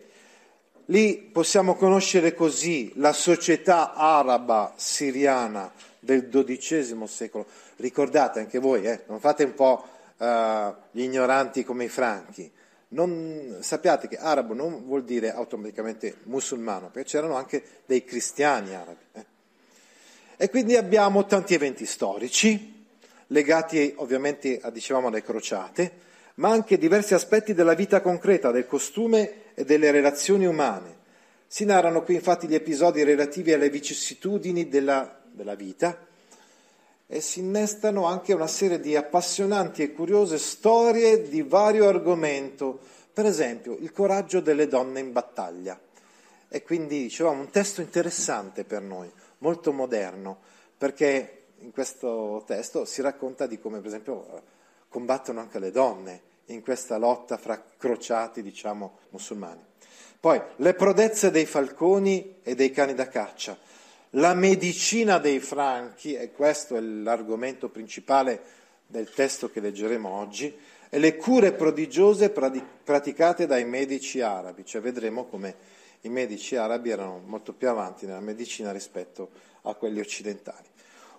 lì 0.86 1.18
possiamo 1.30 1.74
conoscere 1.74 2.32
così 2.32 2.92
la 2.94 3.12
società 3.12 3.92
araba 3.92 4.72
siriana 4.76 5.70
del 5.98 6.30
XII 6.30 7.06
secolo. 7.06 7.44
Ricordate 7.76 8.38
anche 8.38 8.58
voi, 8.58 8.84
eh, 8.84 9.02
non 9.08 9.20
fate 9.20 9.44
un 9.44 9.52
po' 9.52 9.86
uh, 10.16 10.24
gli 10.90 11.02
ignoranti 11.02 11.62
come 11.62 11.84
i 11.84 11.88
franchi 11.90 12.50
non, 12.90 13.58
sappiate 13.60 14.08
che 14.08 14.16
arabo 14.16 14.54
non 14.54 14.86
vuol 14.86 15.04
dire 15.04 15.30
automaticamente 15.30 16.20
musulmano, 16.22 16.88
perché 16.88 17.10
c'erano 17.10 17.34
anche 17.34 17.62
dei 17.84 18.02
cristiani 18.02 18.74
arabi. 18.74 19.02
Eh. 19.12 19.26
E 20.40 20.50
quindi 20.50 20.76
abbiamo 20.76 21.26
tanti 21.26 21.54
eventi 21.54 21.84
storici, 21.84 22.86
legati 23.26 23.92
ovviamente, 23.96 24.60
a, 24.62 24.70
dicevamo, 24.70 25.08
alle 25.08 25.20
crociate, 25.20 25.92
ma 26.34 26.50
anche 26.50 26.78
diversi 26.78 27.12
aspetti 27.12 27.54
della 27.54 27.74
vita 27.74 28.00
concreta, 28.00 28.52
del 28.52 28.68
costume 28.68 29.52
e 29.54 29.64
delle 29.64 29.90
relazioni 29.90 30.46
umane. 30.46 30.94
Si 31.48 31.64
narrano 31.64 32.04
qui 32.04 32.14
infatti 32.14 32.46
gli 32.46 32.54
episodi 32.54 33.02
relativi 33.02 33.52
alle 33.52 33.68
vicissitudini 33.68 34.68
della, 34.68 35.20
della 35.28 35.56
vita, 35.56 36.06
e 37.08 37.20
si 37.20 37.40
innestano 37.40 38.04
anche 38.04 38.32
una 38.32 38.46
serie 38.46 38.78
di 38.78 38.94
appassionanti 38.94 39.82
e 39.82 39.92
curiose 39.92 40.38
storie 40.38 41.28
di 41.28 41.42
vario 41.42 41.88
argomento, 41.88 42.78
per 43.12 43.26
esempio 43.26 43.76
il 43.80 43.90
coraggio 43.90 44.38
delle 44.38 44.68
donne 44.68 45.00
in 45.00 45.10
battaglia. 45.10 45.76
E 46.48 46.62
quindi 46.62 47.02
dicevamo 47.02 47.40
un 47.40 47.50
testo 47.50 47.80
interessante 47.80 48.62
per 48.62 48.82
noi, 48.82 49.10
molto 49.38 49.72
moderno, 49.72 50.38
perché 50.76 51.46
in 51.60 51.72
questo 51.72 52.44
testo 52.46 52.84
si 52.84 53.02
racconta 53.02 53.46
di 53.46 53.58
come, 53.58 53.78
per 53.78 53.88
esempio, 53.88 54.42
combattono 54.88 55.40
anche 55.40 55.58
le 55.58 55.70
donne 55.70 56.22
in 56.46 56.62
questa 56.62 56.96
lotta 56.96 57.36
fra 57.36 57.62
crociati, 57.76 58.42
diciamo, 58.42 58.98
musulmani. 59.10 59.64
Poi 60.20 60.40
le 60.56 60.74
prodezze 60.74 61.30
dei 61.30 61.46
falconi 61.46 62.36
e 62.42 62.54
dei 62.54 62.70
cani 62.70 62.94
da 62.94 63.08
caccia, 63.08 63.56
la 64.12 64.34
medicina 64.34 65.18
dei 65.18 65.40
franchi, 65.40 66.14
e 66.14 66.32
questo 66.32 66.76
è 66.76 66.80
l'argomento 66.80 67.68
principale 67.68 68.42
del 68.86 69.10
testo 69.12 69.50
che 69.50 69.60
leggeremo 69.60 70.08
oggi, 70.08 70.56
e 70.88 70.98
le 70.98 71.16
cure 71.16 71.52
prodigiose 71.52 72.30
praticate 72.30 73.46
dai 73.46 73.64
medici 73.66 74.22
arabi, 74.22 74.64
cioè 74.64 74.80
vedremo 74.80 75.26
come 75.26 75.54
i 76.02 76.08
medici 76.08 76.56
arabi 76.56 76.90
erano 76.90 77.20
molto 77.24 77.52
più 77.52 77.68
avanti 77.68 78.06
nella 78.06 78.20
medicina 78.20 78.72
rispetto 78.72 79.30
a 79.62 79.74
quelli 79.74 80.00
occidentali. 80.00 80.66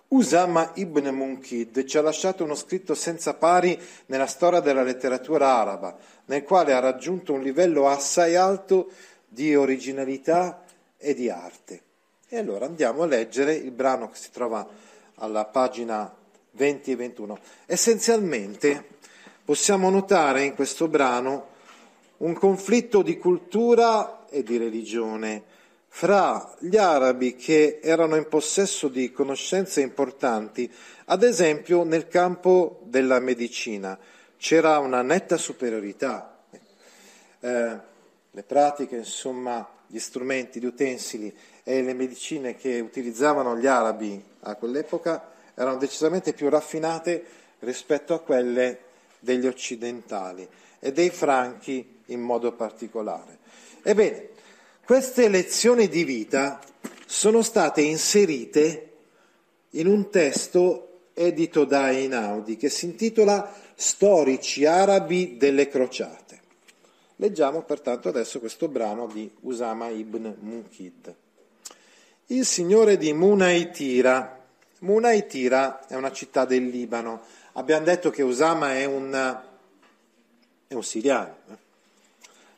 Usama 0.08 0.72
ibn 0.74 1.08
Munkid 1.08 1.84
ci 1.84 1.96
ha 1.96 2.02
lasciato 2.02 2.42
uno 2.42 2.56
scritto 2.56 2.94
senza 2.94 3.34
pari 3.34 3.80
nella 4.06 4.26
storia 4.26 4.58
della 4.58 4.82
letteratura 4.82 5.54
araba, 5.54 5.96
nel 6.24 6.42
quale 6.42 6.72
ha 6.72 6.80
raggiunto 6.80 7.32
un 7.32 7.42
livello 7.42 7.86
assai 7.86 8.34
alto 8.34 8.90
di 9.28 9.54
originalità 9.54 10.64
e 10.96 11.14
di 11.14 11.30
arte. 11.30 11.82
E 12.28 12.38
allora 12.38 12.66
andiamo 12.66 13.02
a 13.02 13.06
leggere 13.06 13.54
il 13.54 13.70
brano 13.70 14.10
che 14.10 14.16
si 14.16 14.30
trova 14.32 14.66
alla 15.16 15.44
pagina 15.44 16.12
20 16.52 16.90
e 16.90 16.96
21. 16.96 17.38
Essenzialmente 17.66 18.84
possiamo 19.44 19.90
notare 19.90 20.42
in 20.42 20.54
questo 20.54 20.88
brano 20.88 21.46
un 22.18 22.34
conflitto 22.34 23.02
di 23.02 23.16
cultura 23.16 24.19
e 24.30 24.42
di 24.42 24.56
religione 24.56 25.42
fra 25.92 26.54
gli 26.60 26.76
arabi 26.76 27.34
che 27.34 27.80
erano 27.82 28.14
in 28.16 28.28
possesso 28.28 28.88
di 28.88 29.10
conoscenze 29.10 29.80
importanti, 29.80 30.72
ad 31.06 31.24
esempio 31.24 31.82
nel 31.82 32.06
campo 32.06 32.80
della 32.84 33.18
medicina. 33.18 33.98
C'era 34.36 34.78
una 34.78 35.02
netta 35.02 35.36
superiorità. 35.36 36.44
Eh, 37.40 37.78
le 38.30 38.42
pratiche, 38.44 38.96
insomma, 38.96 39.68
gli 39.86 39.98
strumenti, 39.98 40.60
gli 40.60 40.66
utensili 40.66 41.34
e 41.64 41.82
le 41.82 41.92
medicine 41.92 42.54
che 42.54 42.78
utilizzavano 42.78 43.58
gli 43.58 43.66
arabi 43.66 44.22
a 44.42 44.54
quell'epoca 44.54 45.32
erano 45.54 45.76
decisamente 45.76 46.32
più 46.32 46.48
raffinate 46.48 47.24
rispetto 47.58 48.14
a 48.14 48.20
quelle 48.20 48.78
degli 49.18 49.46
occidentali 49.46 50.48
e 50.78 50.92
dei 50.92 51.10
franchi 51.10 51.98
in 52.12 52.20
modo 52.20 52.52
particolare. 52.52 53.38
Ebbene, 53.82 54.28
queste 54.84 55.28
lezioni 55.28 55.88
di 55.88 56.04
vita 56.04 56.60
sono 57.06 57.42
state 57.42 57.80
inserite 57.80 58.92
in 59.70 59.86
un 59.86 60.10
testo 60.10 61.02
edito 61.14 61.64
da 61.64 61.90
Einaudi 61.90 62.56
che 62.56 62.68
si 62.68 62.86
intitola 62.86 63.52
Storici 63.74 64.66
arabi 64.66 65.36
delle 65.38 65.68
crociate. 65.68 66.40
Leggiamo 67.16 67.62
pertanto 67.62 68.08
adesso 68.08 68.38
questo 68.38 68.68
brano 68.68 69.06
di 69.06 69.30
Usama 69.40 69.88
ibn 69.88 70.36
Munkid. 70.40 71.14
Il 72.26 72.44
signore 72.44 72.96
di 72.96 73.12
Munaitira. 73.12 74.38
Munaitira 74.80 75.86
è 75.86 75.94
una 75.96 76.12
città 76.12 76.44
del 76.44 76.68
Libano. 76.68 77.22
Abbiamo 77.52 77.84
detto 77.84 78.10
che 78.10 78.22
Usama 78.22 78.74
è 78.74 78.84
un, 78.84 79.40
è 80.66 80.74
un 80.74 80.82
siriano. 80.82 81.36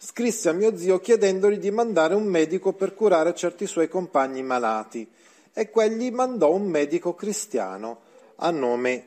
Scrisse 0.05 0.49
a 0.49 0.53
mio 0.53 0.77
zio 0.77 0.99
chiedendogli 0.99 1.59
di 1.59 1.71
mandare 1.71 2.17
un 2.17 2.25
medico 2.25 2.73
per 2.73 2.93
curare 2.93 3.37
certi 3.37 3.69
suoi 3.69 3.89
compagni 3.89 4.43
malati 4.43 5.09
e 5.53 5.71
quegli 5.71 6.11
mandò 6.11 6.53
un 6.53 6.67
medico 6.67 7.15
cristiano 7.15 8.01
a 8.37 8.51
nome 8.51 9.07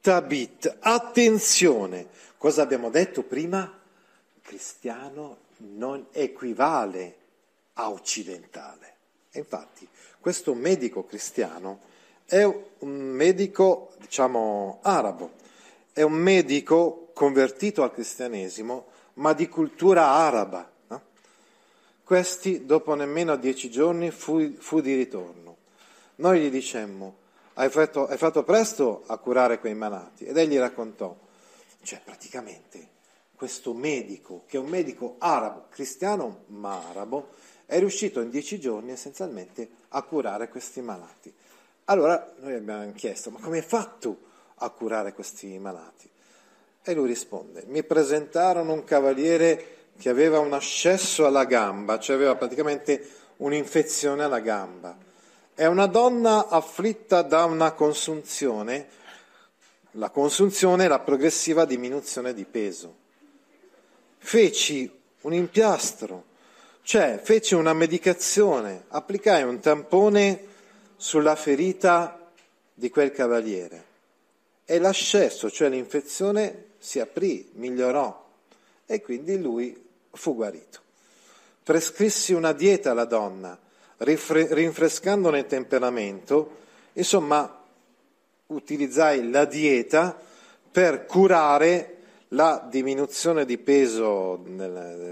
Tabit. 0.00 0.78
Attenzione, 0.80 2.06
cosa 2.38 2.62
abbiamo 2.62 2.88
detto 2.88 3.22
prima? 3.22 3.70
Cristiano 4.40 5.36
non 5.58 6.06
equivale 6.10 7.16
a 7.74 7.90
occidentale. 7.90 8.94
E 9.30 9.40
infatti 9.40 9.86
questo 10.20 10.54
medico 10.54 11.04
cristiano 11.04 11.80
è 12.24 12.44
un 12.44 12.90
medico, 12.98 13.92
diciamo, 13.98 14.78
arabo, 14.80 15.32
è 15.92 16.00
un 16.00 16.14
medico 16.14 17.10
convertito 17.12 17.82
al 17.82 17.92
cristianesimo, 17.92 18.86
ma 19.14 19.32
di 19.32 19.48
cultura 19.48 20.06
araba. 20.06 20.70
No? 20.88 21.02
Questi, 22.04 22.64
dopo 22.66 22.94
nemmeno 22.94 23.36
dieci 23.36 23.70
giorni, 23.70 24.10
fu, 24.10 24.56
fu 24.58 24.80
di 24.80 24.94
ritorno. 24.94 25.56
Noi 26.16 26.40
gli 26.40 26.50
dicemmo, 26.50 27.16
hai 27.54 27.70
fatto, 27.70 28.06
hai 28.06 28.16
fatto 28.16 28.42
presto 28.42 29.04
a 29.06 29.16
curare 29.18 29.58
quei 29.58 29.74
malati. 29.74 30.24
Ed 30.24 30.36
egli 30.36 30.58
raccontò, 30.58 31.16
cioè 31.82 32.00
praticamente 32.04 32.88
questo 33.34 33.72
medico, 33.72 34.42
che 34.46 34.58
è 34.58 34.60
un 34.60 34.68
medico 34.68 35.16
arabo, 35.18 35.66
cristiano 35.70 36.44
ma 36.48 36.88
arabo, 36.90 37.30
è 37.64 37.78
riuscito 37.78 38.20
in 38.20 38.28
dieci 38.28 38.60
giorni 38.60 38.90
essenzialmente 38.90 39.68
a 39.88 40.02
curare 40.02 40.48
questi 40.48 40.80
malati. 40.82 41.32
Allora 41.84 42.34
noi 42.40 42.54
abbiamo 42.54 42.92
chiesto, 42.92 43.30
ma 43.30 43.38
come 43.40 43.58
hai 43.58 43.62
fatto 43.62 44.18
a 44.56 44.68
curare 44.70 45.14
questi 45.14 45.58
malati? 45.58 46.10
E 46.82 46.94
lui 46.94 47.08
risponde, 47.08 47.64
mi 47.66 47.82
presentarono 47.82 48.72
un 48.72 48.84
cavaliere 48.84 49.78
che 49.98 50.08
aveva 50.08 50.38
un 50.38 50.54
ascesso 50.54 51.26
alla 51.26 51.44
gamba, 51.44 51.98
cioè 51.98 52.16
aveva 52.16 52.34
praticamente 52.36 53.06
un'infezione 53.36 54.24
alla 54.24 54.40
gamba. 54.40 54.96
È 55.54 55.66
una 55.66 55.86
donna 55.86 56.48
afflitta 56.48 57.20
da 57.20 57.44
una 57.44 57.72
consunzione, 57.72 58.88
la 59.92 60.08
consunzione 60.08 60.86
è 60.86 60.88
la 60.88 61.00
progressiva 61.00 61.66
diminuzione 61.66 62.32
di 62.32 62.44
peso. 62.44 62.96
Feci 64.16 64.90
un 65.22 65.34
impiastro, 65.34 66.24
cioè 66.82 67.20
feci 67.22 67.54
una 67.54 67.74
medicazione, 67.74 68.84
applicai 68.88 69.42
un 69.42 69.60
tampone 69.60 70.46
sulla 70.96 71.36
ferita 71.36 72.30
di 72.72 72.88
quel 72.88 73.12
cavaliere. 73.12 73.84
E 74.64 74.78
l'ascesso, 74.78 75.50
cioè 75.50 75.68
l'infezione, 75.68 76.68
si 76.80 76.98
aprì, 76.98 77.50
migliorò 77.52 78.28
e 78.86 79.02
quindi 79.02 79.38
lui 79.38 79.80
fu 80.12 80.34
guarito. 80.34 80.80
Prescrissi 81.62 82.32
una 82.32 82.52
dieta 82.52 82.90
alla 82.90 83.04
donna 83.04 83.56
rinfrescandone 83.98 85.40
il 85.40 85.46
temperamento, 85.46 86.56
insomma 86.94 87.58
utilizzai 88.46 89.30
la 89.30 89.44
dieta 89.44 90.18
per 90.72 91.04
curare 91.04 91.96
la 92.28 92.66
diminuzione 92.68 93.44
di 93.44 93.58
peso 93.58 94.42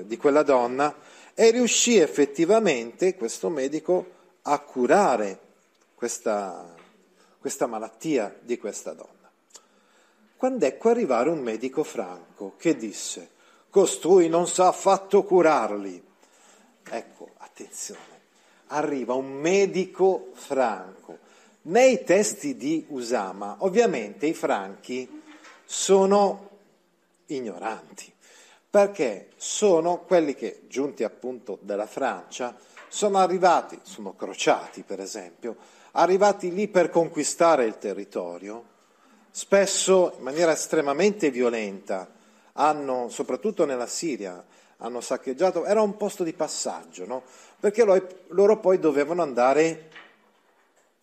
di 0.04 0.16
quella 0.16 0.42
donna 0.42 0.94
e 1.34 1.50
riuscì 1.50 1.98
effettivamente 1.98 3.14
questo 3.14 3.50
medico 3.50 4.16
a 4.42 4.58
curare 4.60 5.38
questa, 5.94 6.74
questa 7.38 7.66
malattia 7.66 8.34
di 8.40 8.56
questa 8.56 8.92
donna. 8.92 9.17
Quando 10.38 10.66
ecco 10.66 10.88
arrivare 10.88 11.30
un 11.30 11.40
medico 11.40 11.82
franco 11.82 12.54
che 12.56 12.76
disse, 12.76 13.28
costui 13.70 14.28
non 14.28 14.46
sa 14.46 14.68
affatto 14.68 15.24
curarli. 15.24 16.00
Ecco, 16.90 17.30
attenzione 17.38 18.16
arriva 18.68 19.14
un 19.14 19.32
medico 19.32 20.30
franco. 20.34 21.18
Nei 21.62 22.04
testi 22.04 22.56
di 22.56 22.86
Usama, 22.88 23.56
ovviamente 23.58 24.26
i 24.26 24.34
franchi 24.34 25.22
sono 25.64 26.50
ignoranti, 27.26 28.12
perché 28.70 29.30
sono 29.36 29.98
quelli 30.02 30.34
che, 30.34 30.62
giunti 30.68 31.02
appunto 31.02 31.58
dalla 31.60 31.86
Francia, 31.86 32.56
sono 32.86 33.18
arrivati, 33.18 33.78
sono 33.82 34.14
crociati 34.14 34.82
per 34.82 35.00
esempio, 35.00 35.56
arrivati 35.92 36.54
lì 36.54 36.68
per 36.68 36.90
conquistare 36.90 37.66
il 37.66 37.76
territorio, 37.76 38.76
spesso 39.30 40.14
in 40.16 40.22
maniera 40.22 40.52
estremamente 40.52 41.30
violenta, 41.30 42.08
hanno, 42.52 43.08
soprattutto 43.08 43.64
nella 43.64 43.86
Siria, 43.86 44.44
hanno 44.78 45.00
saccheggiato, 45.00 45.64
era 45.64 45.82
un 45.82 45.96
posto 45.96 46.24
di 46.24 46.32
passaggio, 46.32 47.06
no? 47.06 47.22
perché 47.58 47.84
loro 48.28 48.58
poi 48.58 48.78
dovevano 48.78 49.22
andare 49.22 49.90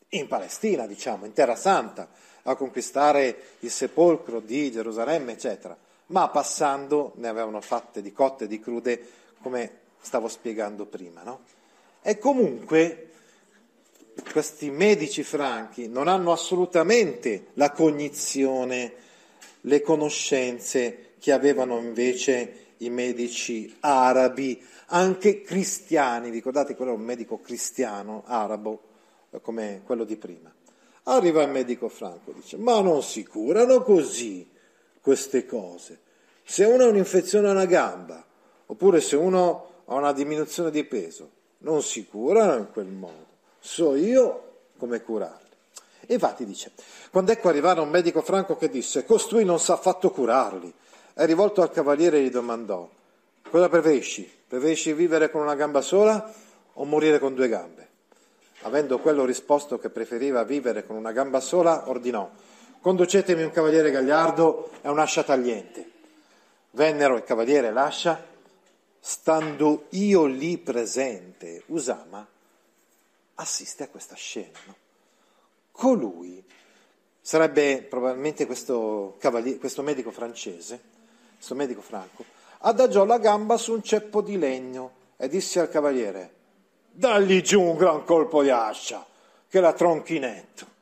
in 0.10 0.28
Palestina, 0.28 0.88
diciamo, 0.88 1.26
in 1.26 1.34
Terra 1.34 1.56
Santa, 1.56 2.08
a 2.44 2.56
conquistare 2.56 3.56
il 3.60 3.72
sepolcro 3.72 4.40
di 4.40 4.72
Gerusalemme, 4.72 5.34
eccetera. 5.34 5.76
Ma 6.08 6.30
passando 6.30 7.14
ne 7.16 7.28
avevano 7.28 7.60
fatte 7.60 8.02
di 8.02 8.14
cotte 8.14 8.44
e 8.46 8.48
di 8.48 8.60
crude, 8.60 9.10
come 9.42 9.80
stavo 10.00 10.28
spiegando 10.28 10.86
prima. 10.86 11.24
No? 11.24 11.42
E 12.02 12.20
comunque 12.20 13.10
questi 14.32 14.70
medici 14.70 15.24
franchi 15.24 15.88
non 15.88 16.08
hanno 16.08 16.32
assolutamente 16.32 17.48
la 17.54 17.72
cognizione, 17.72 18.94
le 19.62 19.82
conoscenze 19.82 21.14
che 21.20 21.32
avevano 21.32 21.80
invece 21.80 22.66
i 22.78 22.90
medici 22.90 23.76
arabi, 23.80 24.62
anche 24.88 25.42
cristiani, 25.42 26.30
ricordate 26.30 26.76
quello 26.76 26.92
era 26.92 27.00
un 27.00 27.06
medico 27.06 27.40
cristiano, 27.40 28.24
arabo, 28.26 28.82
eh, 29.32 29.42
come 29.42 29.82
quello 29.86 30.04
di 30.04 30.18
prima. 30.18 30.54
Arriva 31.04 31.44
il 31.44 31.50
medico 31.50 31.88
franco, 31.88 32.32
dice, 32.32 32.58
ma 32.58 32.82
non 32.82 33.04
si 33.04 33.26
curano 33.26 33.82
così 33.82 34.48
queste 35.02 35.46
cose. 35.46 36.00
Se 36.44 36.64
uno 36.64 36.84
ha 36.84 36.88
un'infezione 36.88 37.48
a 37.48 37.52
una 37.52 37.66
gamba, 37.66 38.24
oppure 38.66 39.02
se 39.02 39.16
uno 39.16 39.84
ha 39.86 39.96
una 39.96 40.14
diminuzione 40.14 40.72
di 40.72 40.84
peso, 40.84 41.30
non 41.60 41.82
si 41.82 42.06
curano 42.06 42.58
in 42.58 42.72
quel 42.72 42.88
modo. 42.88 43.34
So 43.66 43.96
io 43.96 44.44
come 44.78 45.02
curarli. 45.02 45.50
Infatti 46.10 46.46
dice, 46.46 46.72
quando 47.10 47.32
ecco 47.32 47.50
arrivare 47.50 47.80
un 47.80 47.90
medico 47.90 48.22
franco 48.22 48.58
che 48.58 48.70
disse, 48.70 49.06
costui 49.06 49.44
non 49.44 49.60
sa 49.60 49.74
affatto 49.74 50.12
curarli, 50.12 50.72
è 51.16 51.26
rivolto 51.26 51.64
al 51.64 51.72
cavaliere 51.72 52.20
e 52.20 52.26
gli 52.26 52.30
domandò, 52.30 52.88
cosa 53.50 53.68
preferisci? 53.68 54.32
Preferisci 54.48 54.94
vivere 54.94 55.32
con 55.32 55.42
una 55.42 55.56
gamba 55.56 55.82
sola 55.82 56.32
o 56.74 56.86
morire 56.86 57.18
con 57.18 57.34
due 57.34 57.48
gambe? 57.48 57.88
Avendo 58.62 59.00
quello 59.00 59.26
risposto 59.26 59.80
che 59.80 59.90
preferiva 59.90 60.44
vivere 60.44 60.86
con 60.86 60.96
una 60.96 61.12
gamba 61.12 61.40
sola, 61.40 61.90
ordinò, 61.90 62.30
conducetemi 62.80 63.42
un 63.42 63.50
cavaliere 63.50 63.90
gagliardo 63.90 64.70
e 64.84 64.90
un'ascia 64.90 65.24
tagliente. 65.24 65.90
Vennero 66.70 67.16
il 67.16 67.24
cavaliere 67.24 67.70
e 67.70 67.72
l'ascia, 67.72 68.24
stando 69.00 69.86
io 69.90 70.26
lì 70.26 70.60
presente, 70.60 71.64
Usama 71.68 72.28
assiste 73.36 73.84
a 73.84 73.88
questa 73.90 74.16
scena. 74.16 74.60
No? 74.66 74.76
Colui 75.72 76.44
sarebbe 77.20 77.82
probabilmente 77.82 78.46
questo, 78.46 79.18
questo 79.60 79.82
medico 79.82 80.12
francese, 80.12 80.80
questo 81.36 81.56
medico 81.56 81.82
franco, 81.82 82.24
adagiò 82.60 83.04
la 83.06 83.18
gamba 83.18 83.58
su 83.58 83.74
un 83.74 83.84
ceppo 83.84 84.22
di 84.22 84.38
legno 84.38 85.04
e 85.18 85.28
disse 85.28 85.60
al 85.60 85.70
cavaliere, 85.70 86.34
dagli 86.92 87.42
giù 87.42 87.62
un 87.62 87.78
gran 87.78 88.04
colpo 88.04 88.42
di 88.42 88.50
ascia, 88.50 89.06
che 89.48 89.60
la 89.60 89.74
tronchi 89.74 90.20
netto. 90.20 90.74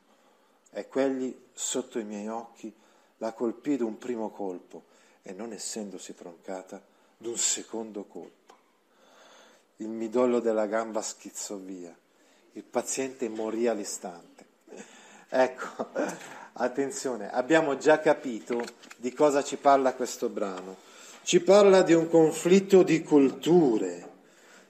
E 0.70 0.88
quegli, 0.88 1.34
sotto 1.52 1.98
i 1.98 2.04
miei 2.04 2.28
occhi, 2.28 2.72
la 3.18 3.32
colpì 3.32 3.76
d'un 3.76 3.98
primo 3.98 4.30
colpo 4.30 4.84
e 5.22 5.32
non 5.32 5.52
essendosi 5.52 6.14
troncata, 6.14 6.82
d'un 7.16 7.36
secondo 7.36 8.04
colpo. 8.04 8.54
Il 9.76 9.88
midollo 9.88 10.40
della 10.40 10.66
gamba 10.66 11.00
schizzò 11.00 11.56
via, 11.56 11.96
il 12.56 12.62
paziente 12.62 13.28
morì 13.28 13.66
all'istante. 13.66 14.44
Ecco, 15.36 15.88
attenzione, 16.52 17.28
abbiamo 17.28 17.76
già 17.76 17.98
capito 17.98 18.62
di 18.98 19.12
cosa 19.12 19.42
ci 19.42 19.56
parla 19.56 19.94
questo 19.94 20.28
brano. 20.28 20.76
Ci 21.22 21.40
parla 21.40 21.82
di 21.82 21.92
un 21.92 22.08
conflitto 22.08 22.84
di 22.84 23.02
culture. 23.02 24.10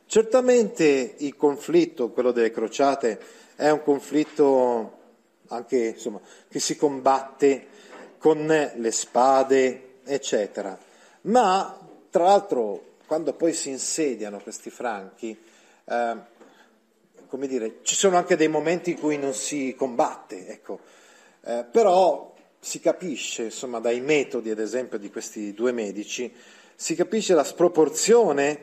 Certamente 0.06 1.16
il 1.18 1.36
conflitto, 1.36 2.10
quello 2.12 2.32
delle 2.32 2.50
crociate, 2.50 3.20
è 3.56 3.68
un 3.68 3.82
conflitto 3.82 4.98
anche 5.48 5.88
insomma, 5.88 6.20
che 6.48 6.60
si 6.60 6.76
combatte 6.76 7.66
con 8.16 8.46
le 8.46 8.90
spade, 8.90 9.96
eccetera. 10.04 10.78
Ma 11.22 11.78
tra 12.08 12.24
l'altro, 12.24 12.94
quando 13.06 13.34
poi 13.34 13.52
si 13.52 13.68
insediano 13.68 14.40
questi 14.40 14.70
franchi, 14.70 15.38
eh, 15.84 16.16
come 17.34 17.48
dire, 17.48 17.78
ci 17.82 17.96
sono 17.96 18.16
anche 18.16 18.36
dei 18.36 18.46
momenti 18.46 18.92
in 18.92 19.00
cui 19.00 19.18
non 19.18 19.34
si 19.34 19.74
combatte, 19.76 20.46
ecco. 20.46 20.78
eh, 21.44 21.64
però 21.68 22.32
si 22.60 22.78
capisce, 22.78 23.42
insomma, 23.42 23.80
dai 23.80 24.00
metodi, 24.00 24.50
ad 24.50 24.60
esempio, 24.60 24.98
di 24.98 25.10
questi 25.10 25.52
due 25.52 25.72
medici, 25.72 26.32
si 26.76 26.94
capisce 26.94 27.34
la 27.34 27.42
sproporzione, 27.42 28.58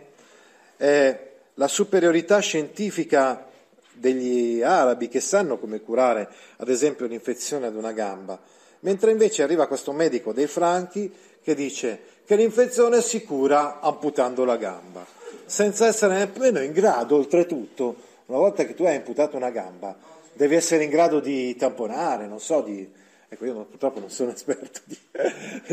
eh, 0.77 1.31
la 1.55 1.67
superiorità 1.67 2.39
scientifica 2.39 3.45
degli 3.91 4.62
arabi 4.62 5.10
che 5.10 5.19
sanno 5.19 5.57
come 5.57 5.81
curare, 5.81 6.29
ad 6.55 6.69
esempio, 6.69 7.07
l'infezione 7.07 7.67
ad 7.67 7.75
una 7.75 7.91
gamba, 7.91 8.39
mentre 8.79 9.12
invece 9.12 9.43
arriva 9.43 9.67
questo 9.67 9.91
medico 9.91 10.31
dei 10.31 10.47
franchi 10.47 11.12
che 11.43 11.55
dice 11.55 11.99
che 12.25 12.38
l'infezione 12.38 13.01
si 13.01 13.21
cura 13.25 13.81
amputando 13.81 14.45
la 14.45 14.55
gamba, 14.55 15.05
senza 15.43 15.88
essere 15.88 16.13
nemmeno 16.13 16.62
in 16.62 16.71
grado, 16.71 17.17
oltretutto, 17.17 18.07
una 18.32 18.39
volta 18.39 18.63
che 18.63 18.74
tu 18.74 18.86
hai 18.86 18.96
amputato 18.96 19.36
una 19.36 19.50
gamba, 19.50 19.94
devi 20.34 20.56
essere 20.56 20.86
in 20.86 20.89
grado 20.89 21.20
di 21.20 21.54
tamponare, 21.58 22.28
non 22.28 22.39
so, 22.39 22.62
di... 22.62 22.89
Ecco, 23.28 23.46
io 23.46 23.65
purtroppo 23.65 24.00
non 24.00 24.10
sono 24.10 24.32
esperto 24.34 24.80
di, 24.86 24.98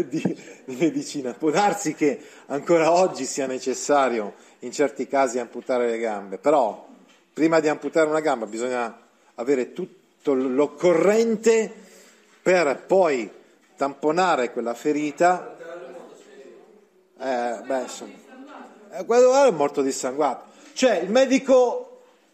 di, 0.09 0.41
di 0.65 0.77
medicina, 0.77 1.33
può 1.35 1.51
darsi 1.51 1.95
che 1.95 2.21
ancora 2.47 2.93
oggi 2.93 3.25
sia 3.25 3.47
necessario 3.47 4.35
in 4.61 4.73
certi 4.73 5.07
casi 5.07 5.39
amputare 5.39 5.89
le 5.89 5.99
gambe, 5.99 6.39
però 6.39 6.87
prima 7.33 7.61
di 7.61 7.69
amputare 7.69 8.09
una 8.09 8.21
gamba 8.21 8.47
bisogna 8.47 9.07
avere 9.37 9.73
tutto 9.73 10.35
l'occorrente 10.35 11.73
per 12.43 12.85
poi 12.87 13.31
tamponare 13.77 14.53
quella 14.53 14.75
ferita. 14.75 15.57
Eh, 17.21 17.61
beh, 17.65 17.81
insomma, 17.83 18.15
eh, 18.93 19.05
quello 19.05 19.45
è 19.45 19.51
morto 19.53 19.81
dissanguato. 19.83 20.47
Cioè, 20.73 20.99
il 20.99 21.11
medico 21.11 21.88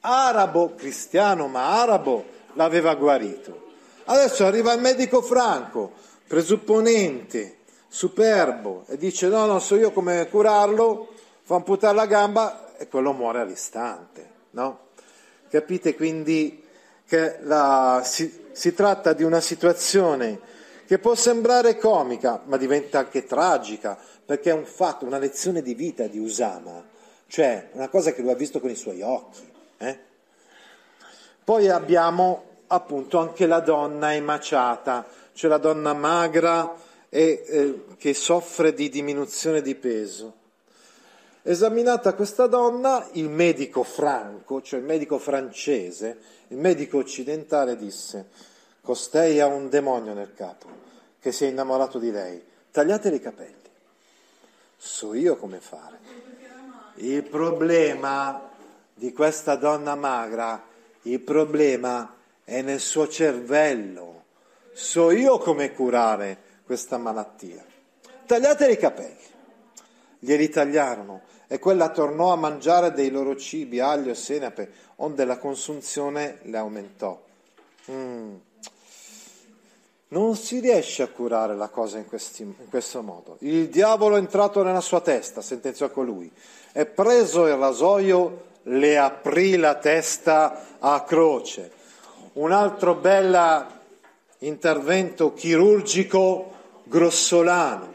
arabo, 0.06 0.74
cristiano 0.74 1.46
ma 1.48 1.80
arabo, 1.80 2.24
l'aveva 2.54 2.94
guarito. 2.94 3.72
Adesso 4.04 4.44
arriva 4.44 4.72
il 4.74 4.80
medico 4.80 5.22
franco, 5.22 5.92
presupponente, 6.26 7.58
superbo, 7.88 8.84
e 8.88 8.98
dice 8.98 9.28
no, 9.28 9.46
non 9.46 9.60
so 9.60 9.76
io 9.76 9.92
come 9.92 10.28
curarlo, 10.28 11.12
fa 11.42 11.56
amputare 11.56 11.94
la 11.94 12.06
gamba 12.06 12.76
e 12.76 12.86
quello 12.88 13.12
muore 13.12 13.40
all'istante, 13.40 14.30
no? 14.50 14.88
Capite 15.48 15.94
quindi 15.94 16.62
che 17.06 17.38
la, 17.42 18.02
si, 18.04 18.46
si 18.52 18.74
tratta 18.74 19.12
di 19.12 19.22
una 19.22 19.40
situazione 19.40 20.40
che 20.86 20.98
può 20.98 21.14
sembrare 21.14 21.78
comica, 21.78 22.42
ma 22.44 22.58
diventa 22.58 22.98
anche 22.98 23.24
tragica, 23.24 23.96
perché 24.24 24.50
è 24.50 24.54
un 24.54 24.66
fatto, 24.66 25.06
una 25.06 25.18
lezione 25.18 25.62
di 25.62 25.74
vita 25.74 26.06
di 26.06 26.18
Usama, 26.18 26.84
cioè 27.26 27.70
una 27.72 27.88
cosa 27.88 28.12
che 28.12 28.20
lui 28.20 28.32
ha 28.32 28.36
visto 28.36 28.60
con 28.60 28.70
i 28.70 28.74
suoi 28.74 29.00
occhi. 29.00 29.52
Eh? 29.78 29.98
Poi 31.44 31.68
abbiamo 31.68 32.44
appunto 32.68 33.18
anche 33.18 33.46
la 33.46 33.60
donna 33.60 34.14
emaciata, 34.14 35.06
cioè 35.32 35.50
la 35.50 35.58
donna 35.58 35.92
magra 35.92 36.74
e 37.08 37.44
eh, 37.46 37.84
che 37.96 38.14
soffre 38.14 38.72
di 38.72 38.88
diminuzione 38.88 39.62
di 39.62 39.74
peso. 39.74 40.42
Esaminata 41.42 42.14
questa 42.14 42.46
donna, 42.46 43.06
il 43.12 43.28
medico 43.28 43.82
franco, 43.82 44.62
cioè 44.62 44.78
il 44.78 44.86
medico 44.86 45.18
francese, 45.18 46.18
il 46.48 46.56
medico 46.56 46.96
occidentale 46.96 47.76
disse, 47.76 48.28
costei 48.80 49.40
ha 49.40 49.46
un 49.46 49.68
demonio 49.68 50.14
nel 50.14 50.32
capo, 50.34 50.66
che 51.20 51.32
si 51.32 51.44
è 51.44 51.48
innamorato 51.48 51.98
di 51.98 52.10
lei, 52.10 52.42
tagliatele 52.70 53.16
i 53.16 53.20
capelli. 53.20 53.54
So 54.78 55.12
io 55.12 55.36
come 55.36 55.60
fare. 55.60 55.98
Il 56.96 57.22
problema 57.24 58.53
di 58.94 59.12
questa 59.12 59.56
donna 59.56 59.94
magra, 59.94 60.62
il 61.02 61.20
problema 61.20 62.14
è 62.44 62.62
nel 62.62 62.80
suo 62.80 63.08
cervello. 63.08 64.22
So 64.72 65.10
io 65.10 65.38
come 65.38 65.72
curare 65.72 66.38
questa 66.64 66.96
malattia. 66.96 67.64
Tagliatele 68.26 68.72
i 68.72 68.78
capelli. 68.78 69.32
Glieli 70.18 70.48
tagliarono 70.48 71.22
e 71.46 71.58
quella 71.58 71.90
tornò 71.90 72.32
a 72.32 72.36
mangiare 72.36 72.92
dei 72.92 73.10
loro 73.10 73.36
cibi, 73.36 73.80
aglio 73.80 74.10
e 74.10 74.14
senape, 74.14 74.72
onde 74.96 75.24
la 75.24 75.38
consunzione 75.38 76.38
le 76.42 76.56
aumentò. 76.56 77.22
Mm. 77.90 78.34
Non 80.08 80.36
si 80.36 80.60
riesce 80.60 81.02
a 81.02 81.08
curare 81.08 81.56
la 81.56 81.68
cosa 81.68 81.98
in, 81.98 82.06
questi, 82.06 82.42
in, 82.42 82.68
questo 82.70 83.02
modo. 83.02 83.36
Il 83.40 83.68
diavolo 83.68 84.14
è 84.16 84.18
entrato 84.18 84.62
nella 84.62 84.80
sua 84.80 85.00
testa, 85.00 85.42
sentenziò 85.42 85.90
colui, 85.90 86.30
e 86.72 86.86
preso 86.86 87.46
il 87.46 87.56
rasoio 87.56 88.52
le 88.64 88.98
aprì 88.98 89.56
la 89.56 89.74
testa 89.76 90.76
a 90.78 91.02
croce. 91.02 91.72
Un 92.34 92.52
altro 92.52 92.94
bel 92.94 93.66
intervento 94.38 95.32
chirurgico 95.34 96.52
grossolano. 96.84 97.92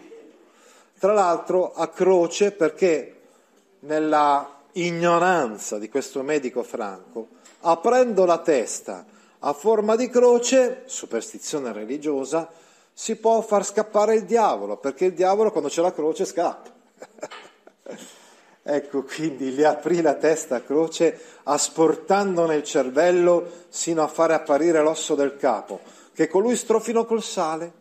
Tra 0.97 1.13
l'altro 1.13 1.73
a 1.73 1.87
croce 1.87 2.51
perché 2.51 3.15
nella 3.81 4.57
ignoranza 4.73 5.77
di 5.77 5.89
questo 5.89 6.21
medico 6.21 6.63
franco, 6.63 7.29
aprendo 7.61 8.25
la 8.25 8.39
testa 8.39 9.05
a 9.39 9.53
forma 9.53 9.95
di 9.95 10.09
croce, 10.09 10.83
superstizione 10.85 11.71
religiosa, 11.71 12.49
si 12.93 13.15
può 13.15 13.39
far 13.41 13.65
scappare 13.65 14.15
il 14.15 14.25
diavolo, 14.25 14.75
perché 14.75 15.05
il 15.05 15.13
diavolo 15.13 15.51
quando 15.51 15.69
c'è 15.69 15.81
la 15.81 15.93
croce 15.93 16.25
scappa. 16.25 16.69
ecco, 18.69 19.03
quindi 19.03 19.49
gli 19.49 19.63
aprì 19.63 20.01
la 20.01 20.13
testa 20.13 20.57
a 20.57 20.61
croce, 20.61 21.19
asportandone 21.43 22.55
il 22.55 22.63
cervello 22.63 23.65
sino 23.69 24.03
a 24.03 24.07
fare 24.07 24.33
apparire 24.33 24.81
l'osso 24.81 25.15
del 25.15 25.37
capo, 25.37 25.79
che 26.13 26.27
colui 26.27 26.55
strofinò 26.55 27.05
col 27.05 27.23
sale. 27.23 27.73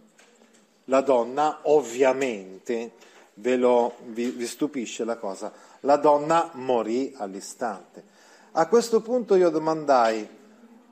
La 0.85 1.03
donna, 1.03 1.59
ovviamente, 1.65 2.93
ve 3.35 3.57
lo, 3.57 3.97
vi, 4.07 4.31
vi 4.31 4.47
stupisce 4.47 5.05
la 5.05 5.17
cosa, 5.17 5.53
la 5.81 5.97
donna 5.97 6.51
morì 6.55 7.15
all'istante. 7.19 8.03
A 8.53 8.67
questo 8.67 9.03
punto 9.03 9.35
io 9.35 9.51
domandai, 9.51 10.27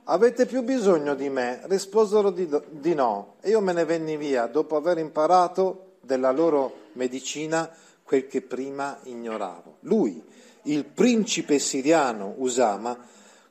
avete 0.03 0.45
più 0.45 0.61
bisogno 0.61 1.15
di 1.15 1.29
me? 1.29 1.61
Risposero 1.63 2.29
di, 2.29 2.47
di 2.69 2.93
no 2.93 3.37
e 3.41 3.49
io 3.49 3.61
me 3.61 3.73
ne 3.73 3.85
venni 3.85 4.15
via 4.15 4.45
dopo 4.45 4.75
aver 4.75 4.99
imparato 4.99 5.95
della 6.01 6.31
loro 6.31 6.85
medicina 6.93 7.69
quel 8.07 8.25
che 8.25 8.41
prima 8.41 8.97
ignoravo. 9.03 9.79
Lui, 9.81 10.23
il 10.63 10.85
principe 10.85 11.59
siriano 11.59 12.35
Usama, 12.37 12.97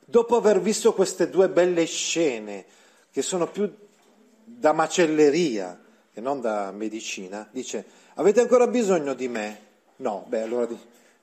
dopo 0.03 0.35
aver 0.35 0.59
visto 0.59 0.95
queste 0.95 1.29
due 1.29 1.47
belle 1.47 1.85
scene, 1.85 2.65
che 3.11 3.21
sono 3.21 3.47
più 3.47 3.71
da 4.43 4.73
macelleria 4.73 5.79
che 6.11 6.21
non 6.21 6.41
da 6.41 6.71
medicina, 6.71 7.47
dice, 7.51 7.85
avete 8.15 8.41
ancora 8.41 8.65
bisogno 8.65 9.13
di 9.13 9.27
me? 9.27 9.61
No, 9.97 10.25
beh, 10.27 10.41
allora 10.41 10.67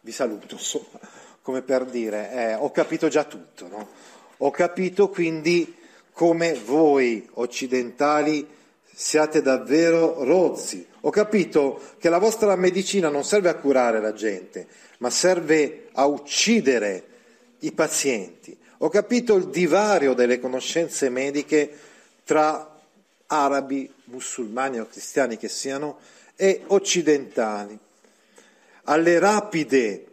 vi 0.01 0.13
saluto, 0.13 0.55
insomma, 0.55 1.01
come 1.43 1.63
per 1.63 1.87
dire, 1.87 2.31
eh, 2.31 2.55
ho 2.55 2.71
capito 2.71 3.09
già 3.09 3.25
tutto, 3.25 3.67
no? 3.67 3.89
Ho 4.37 4.53
capito 4.53 5.09
quindi 5.09 5.75
come 6.13 6.55
voi 6.55 7.29
occidentali 7.35 8.47
siate 8.93 9.43
davvero 9.43 10.23
rozzi. 10.23 10.87
Ho 11.07 11.11
capito 11.11 11.81
che 11.99 12.09
la 12.09 12.17
vostra 12.17 12.57
medicina 12.57 13.11
non 13.11 13.25
serve 13.25 13.51
a 13.51 13.57
curare 13.57 14.01
la 14.01 14.15
gente, 14.15 14.67
ma 14.99 15.11
serve 15.11 15.89
a 15.93 16.07
uccidere 16.07 17.05
i 17.61 17.73
pazienti. 17.73 18.57
Ho 18.79 18.89
capito 18.89 19.35
il 19.35 19.49
divario 19.49 20.15
delle 20.15 20.41
conoscenze 20.41 21.11
mediche 21.11 21.71
tra 22.25 22.81
arabi, 23.27 23.93
musulmani 24.05 24.81
o 24.81 24.87
cristiani 24.87 25.37
che 25.37 25.49
siano 25.49 25.99
e 26.37 26.63
occidentali 26.69 27.79
alle 28.85 29.19
rapide 29.19 30.07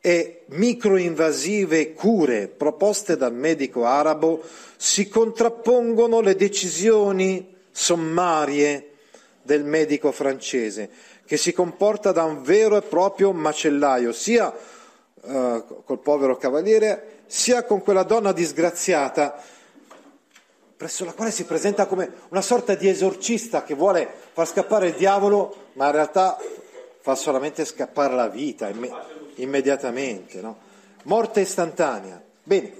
e 0.00 0.42
microinvasive 0.48 1.94
cure 1.94 2.48
proposte 2.48 3.16
dal 3.16 3.34
medico 3.34 3.84
arabo 3.84 4.42
si 4.76 5.08
contrappongono 5.08 6.20
le 6.20 6.36
decisioni 6.36 7.54
sommarie 7.70 8.90
del 9.46 9.64
medico 9.64 10.12
francese, 10.12 10.90
che 11.24 11.38
si 11.38 11.54
comporta 11.54 12.12
da 12.12 12.24
un 12.24 12.42
vero 12.42 12.76
e 12.76 12.82
proprio 12.82 13.32
macellaio, 13.32 14.12
sia 14.12 14.52
uh, 14.52 15.82
col 15.84 16.00
povero 16.00 16.36
cavaliere, 16.36 17.20
sia 17.26 17.64
con 17.64 17.82
quella 17.82 18.02
donna 18.02 18.32
disgraziata 18.32 19.42
presso 20.76 21.06
la 21.06 21.14
quale 21.14 21.30
si 21.30 21.44
presenta 21.44 21.86
come 21.86 22.10
una 22.28 22.42
sorta 22.42 22.74
di 22.74 22.86
esorcista 22.86 23.62
che 23.62 23.74
vuole 23.74 24.06
far 24.32 24.46
scappare 24.46 24.88
il 24.88 24.94
diavolo, 24.94 25.68
ma 25.72 25.86
in 25.86 25.92
realtà 25.92 26.36
fa 27.00 27.14
solamente 27.14 27.64
scappare 27.64 28.14
la 28.14 28.28
vita 28.28 28.68
imme- 28.68 28.92
immediatamente. 29.36 30.42
No? 30.42 30.58
Morte 31.04 31.40
istantanea. 31.40 32.22
Bene, 32.42 32.72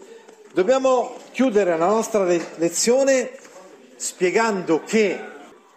dobbiamo 0.53 1.17
chiudere 1.33 1.77
la 1.79 1.87
nostra 1.87 2.23
le- 2.25 2.49
lezione 2.57 3.31
spiegando 3.97 4.83
che 4.85 5.19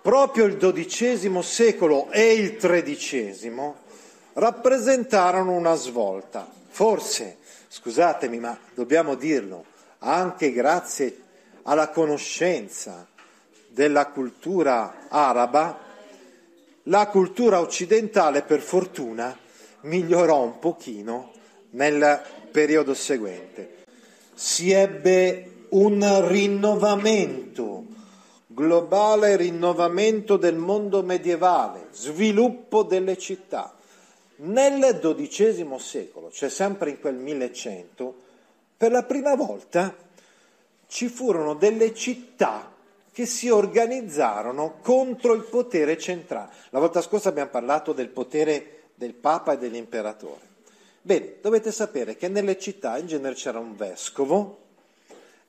proprio 0.02 0.46
il 0.46 0.58
XII 0.58 1.42
secolo 1.44 2.10
e 2.12 2.34
il 2.34 2.58
XIII 2.58 3.72
rappresentarono 4.34 5.52
una 5.52 5.76
svolta. 5.76 6.48
Forse, 6.70 7.38
scusatemi, 7.68 8.40
ma 8.40 8.58
dobbiamo 8.74 9.16
dirlo, 9.16 9.66
anche 10.00 10.52
grazie 10.52 11.22
alla 11.64 11.90
conoscenza 11.90 13.08
della 13.68 14.08
cultura 14.08 15.08
araba, 15.10 15.88
la 16.84 17.08
cultura 17.08 17.60
occidentale, 17.60 18.42
per 18.42 18.62
fortuna, 18.62 19.38
migliorò 19.82 20.42
un 20.42 20.60
pochino 20.60 21.32
nel 21.72 22.22
periodo 22.52 22.94
seguente. 22.94 23.84
Si 24.34 24.72
ebbe 24.72 25.66
un 25.70 26.28
rinnovamento 26.28 27.98
globale, 28.60 29.38
rinnovamento 29.38 30.36
del 30.36 30.58
mondo 30.58 31.02
medievale, 31.02 31.88
sviluppo 31.92 32.84
delle 32.84 33.18
città. 33.18 33.74
Nel 34.42 35.00
XII 35.00 35.80
secolo, 35.80 36.30
cioè 36.30 36.50
sempre 36.50 36.90
in 36.90 37.00
quel 37.00 37.16
1100, 37.16 38.16
per 38.76 38.92
la 38.92 39.04
prima 39.04 39.34
volta 39.36 39.96
ci 40.88 41.08
furono 41.08 41.54
delle 41.54 41.94
città 41.94 42.74
che 43.14 43.26
si 43.26 43.50
organizzarono 43.50 44.80
contro 44.82 45.34
il 45.34 45.44
potere 45.44 45.98
centrale. 45.98 46.52
La 46.72 46.80
volta 46.80 47.02
scorsa 47.02 47.30
abbiamo 47.30 47.50
parlato 47.50 47.94
del 47.94 48.10
potere 48.10 48.90
del 48.96 49.14
Papa 49.14 49.54
e 49.54 49.58
dell'imperatore. 49.58 50.48
Bene, 51.02 51.36
dovete 51.42 51.72
sapere 51.72 52.18
che 52.18 52.28
nelle 52.28 52.60
città 52.60 52.98
in 52.98 53.08
genere 53.08 53.36
c'era 53.36 53.60
un 53.60 53.78
vescovo 53.78 54.58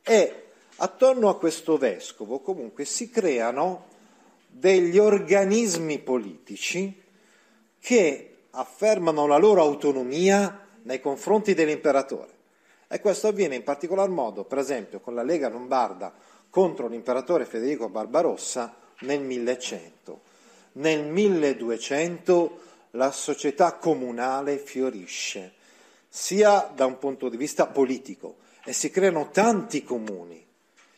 e 0.03 0.50
attorno 0.83 1.29
a 1.29 1.37
questo 1.37 1.77
vescovo 1.77 2.41
comunque 2.41 2.85
si 2.85 3.11
creano 3.11 3.87
degli 4.47 4.99
organismi 4.99 5.99
politici 5.99 7.01
che 7.79 8.37
affermano 8.51 9.27
la 9.27 9.37
loro 9.37 9.63
autonomia 9.63 10.67
nei 10.83 11.01
confronti 11.01 11.55
dell'imperatore. 11.55 12.39
E 12.89 13.01
questo 13.01 13.29
avviene 13.29 13.55
in 13.55 13.63
particolar 13.63 14.09
modo, 14.09 14.45
per 14.45 14.59
esempio, 14.59 15.01
con 15.01 15.15
la 15.15 15.23
Lega 15.23 15.49
Lombarda 15.49 16.13
contro 16.49 16.89
l'imperatore 16.89 17.45
Federico 17.45 17.89
Barbarossa 17.89 18.75
nel 19.01 19.21
1100. 19.21 20.21
Nel 20.73 21.05
1200 21.05 22.61
la 22.93 23.13
società 23.13 23.75
comunale 23.75 24.59
fiorisce, 24.59 25.53
sia 26.09 26.71
da 26.75 26.87
un 26.87 26.99
punto 26.99 27.29
di 27.29 27.37
vista 27.37 27.67
politico, 27.67 28.37
e 28.65 28.73
si 28.73 28.91
creano 28.91 29.31
tanti 29.31 29.83
comuni, 29.83 30.40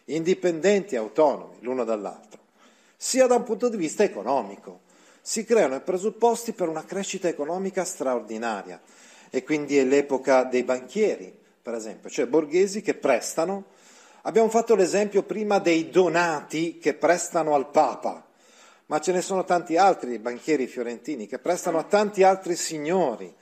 indipendenti 0.07 0.95
e 0.95 0.99
autonomi 0.99 1.57
l'uno 1.61 1.85
dall'altro, 1.85 2.41
sia 2.97 3.27
da 3.27 3.37
un 3.37 3.45
punto 3.45 3.69
di 3.69 3.77
vista 3.77 4.03
economico. 4.03 4.81
Si 5.21 5.45
creano 5.45 5.77
i 5.77 5.81
presupposti 5.81 6.53
per 6.53 6.69
una 6.69 6.85
crescita 6.85 7.29
economica 7.29 7.85
straordinaria 7.85 8.81
e 9.31 9.45
quindi 9.45 9.79
è 9.79 9.85
l'epoca 9.85 10.45
dei 10.45 10.65
banchieri, 10.65 11.33
per 11.63 11.75
esempio, 11.75 12.11
cioè 12.11 12.27
borghesi 12.27 12.83
che 12.83 12.95
prestano. 12.95 13.67
Abbiamo 14.23 14.49
fatto 14.49 14.75
l'esempio 14.75 15.23
prima 15.23 15.59
dei 15.59 15.91
donati 15.91 16.79
che 16.79 16.95
prestano 16.95 17.55
al 17.55 17.71
Papa, 17.71 18.27
ma 18.87 19.01
ce 19.01 19.13
ne 19.13 19.23
sono 19.23 19.45
tanti 19.45 19.77
altri 19.77 20.19
banchieri 20.19 20.67
fiorentini 20.67 21.27
che 21.27 21.39
prestano 21.39 21.79
a 21.79 21.85
tanti 21.85 22.23
altri 22.23 22.57
signori 22.57 23.33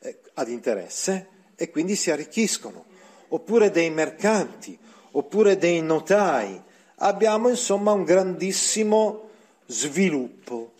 eh, 0.00 0.20
ad 0.34 0.48
interesse 0.48 1.28
e 1.56 1.70
quindi 1.70 1.96
si 1.96 2.10
arricchiscono, 2.10 2.84
oppure 3.28 3.70
dei 3.70 3.90
mercanti, 3.90 4.78
oppure 5.18 5.58
dei 5.58 5.82
notai. 5.82 6.62
Abbiamo 7.00 7.48
insomma 7.48 7.90
un 7.90 8.04
grandissimo 8.04 9.30
sviluppo. 9.66 10.72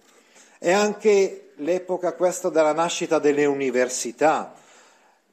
È 0.58 0.70
anche 0.70 1.50
l'epoca 1.56 2.12
questa 2.12 2.48
della 2.48 2.72
nascita 2.72 3.18
delle 3.18 3.46
università, 3.46 4.54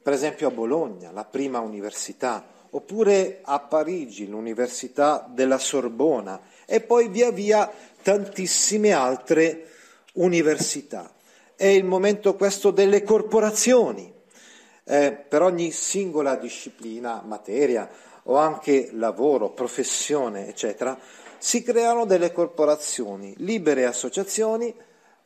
per 0.02 0.12
esempio 0.12 0.48
a 0.48 0.50
Bologna, 0.50 1.12
la 1.12 1.24
prima 1.24 1.60
università, 1.60 2.44
oppure 2.70 3.40
a 3.42 3.60
Parigi, 3.60 4.28
l'Università 4.28 5.24
della 5.28 5.58
Sorbona, 5.58 6.40
e 6.64 6.80
poi 6.80 7.08
via 7.08 7.30
via 7.30 7.70
tantissime 8.02 8.90
altre 8.90 9.68
università. 10.14 11.12
È 11.54 11.66
il 11.66 11.84
momento 11.84 12.34
questo 12.34 12.72
delle 12.72 13.04
corporazioni. 13.04 14.14
Eh, 14.88 15.12
per 15.12 15.42
ogni 15.42 15.72
singola 15.72 16.36
disciplina, 16.36 17.20
materia 17.24 17.88
o 18.28 18.36
anche 18.36 18.90
lavoro, 18.92 19.50
professione, 19.50 20.48
eccetera, 20.48 20.98
si 21.38 21.62
creano 21.62 22.06
delle 22.06 22.32
corporazioni, 22.32 23.34
libere 23.38 23.84
associazioni 23.84 24.74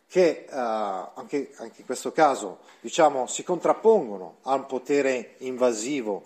che 0.09 0.47
eh, 0.49 0.55
anche, 0.55 1.53
anche, 1.57 1.81
in 1.81 1.87
questo 1.87 2.13
caso 2.13 2.59
diciamo, 2.81 3.27
si 3.27 3.45
contrappongono 3.45 4.39
a 4.43 4.55
un 4.55 4.67
potere 4.67 5.35
invasivo 5.39 6.25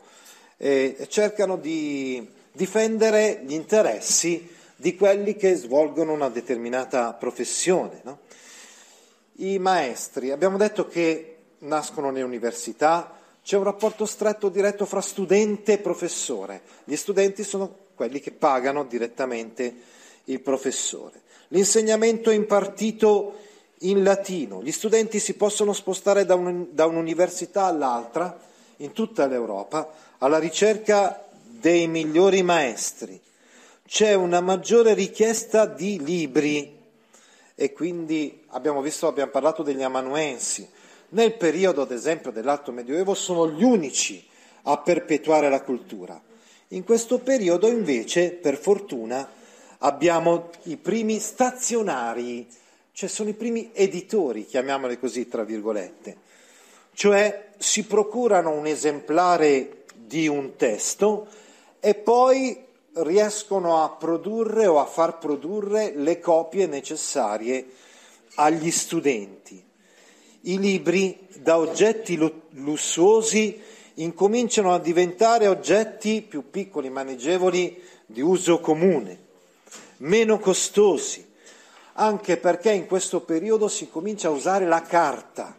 e, 0.56 0.96
e 0.98 1.08
cercano 1.08 1.56
di 1.56 2.26
difendere 2.50 3.42
gli 3.44 3.52
interessi 3.52 4.50
di 4.76 4.96
quelli 4.96 5.37
che 5.37 5.54
svolgono 5.54 6.12
una 6.12 6.28
determinata 6.28 7.12
professione. 7.12 8.00
No? 8.04 8.18
I 9.38 9.58
maestri, 9.58 10.30
abbiamo 10.30 10.56
detto 10.56 10.87
che 10.87 11.37
nascono 11.58 12.10
nelle 12.10 12.24
università, 12.24 13.12
c'è 13.44 13.59
un 13.59 13.64
rapporto 13.64 14.07
stretto 14.07 14.48
diretto 14.48 14.87
fra 14.87 15.02
studente 15.02 15.74
e 15.74 15.78
professore. 15.78 16.62
Gli 16.85 16.96
studenti 16.96 17.44
sono 17.44 17.76
quelli 17.94 18.18
che 18.18 18.30
pagano 18.30 18.85
direttamente 18.85 19.74
il 20.24 20.40
professore. 20.40 21.20
L'insegnamento 21.48 22.30
è 22.30 22.35
impartito 22.35 23.37
in 23.80 24.02
latino. 24.02 24.62
Gli 24.62 24.72
studenti 24.72 25.18
si 25.18 25.35
possono 25.35 25.74
spostare 25.74 26.24
da, 26.24 26.35
un, 26.35 26.68
da 26.70 26.87
un'università 26.87 27.64
all'altra 27.64 28.35
in 28.78 28.92
tutta 28.92 29.26
l'Europa 29.26 29.92
alla 30.18 30.38
ricerca 30.38 31.26
dei 31.42 31.87
migliori 31.87 32.42
maestri. 32.42 33.20
C'è 33.87 34.14
una 34.14 34.40
maggiore 34.40 34.94
richiesta 34.94 35.66
di 35.66 36.02
libri 36.02 36.80
e 37.54 37.72
quindi 37.74 38.42
abbiamo 38.48 38.80
visto, 38.80 39.07
abbiamo 39.07 39.30
parlato 39.30 39.62
degli 39.62 39.83
amanuensi. 39.83 40.66
Nel 41.14 41.35
periodo, 41.35 41.83
ad 41.83 41.90
esempio, 41.90 42.31
dell'Alto 42.31 42.70
Medioevo 42.70 43.14
sono 43.14 43.50
gli 43.50 43.64
unici 43.64 44.24
a 44.62 44.79
perpetuare 44.79 45.48
la 45.48 45.62
cultura. 45.62 46.20
In 46.68 46.85
questo 46.85 47.18
periodo, 47.18 47.68
invece, 47.68 48.31
per 48.31 48.57
fortuna, 48.57 49.29
abbiamo 49.79 50.50
i 50.64 50.77
primi 50.77 51.18
stazionari 51.18 52.46
cioè 52.94 53.09
sono 53.09 53.29
i 53.29 53.35
primi 53.35 53.70
editori, 53.72 54.46
chiamiamoli 54.46 55.00
così, 55.00 55.27
tra 55.27 55.42
virgolette, 55.42 56.16
cioè 56.92 57.48
si 57.59 57.87
procurano 57.87 58.50
un 58.50 58.66
esemplare 58.66 59.83
di 59.96 60.29
un 60.29 60.55
testo 60.55 61.27
e 61.81 61.96
poi 61.96 62.57
riescono 62.92 63.83
a 63.83 63.90
produrre 63.90 64.68
o 64.68 64.79
a 64.79 64.87
far 64.87 65.18
produrre 65.18 65.92
le 65.96 66.20
copie 66.20 66.66
necessarie 66.66 67.66
agli 68.37 68.70
studenti. 68.70 69.63
I 70.46 70.59
libri 70.59 71.26
da 71.37 71.57
oggetti 71.57 72.18
lussuosi 72.50 73.59
incominciano 73.94 74.74
a 74.74 74.78
diventare 74.78 75.46
oggetti 75.46 76.20
più 76.20 76.50
piccoli, 76.50 76.90
maneggevoli, 76.90 77.83
di 78.04 78.20
uso 78.20 78.61
comune, 78.61 79.18
meno 79.98 80.38
costosi, 80.38 81.26
anche 81.94 82.37
perché 82.37 82.72
in 82.72 82.87
questo 82.87 83.22
periodo 83.22 83.68
si 83.68 83.88
comincia 83.88 84.28
a 84.28 84.33
usare 84.33 84.66
la 84.66 84.83
carta, 84.83 85.59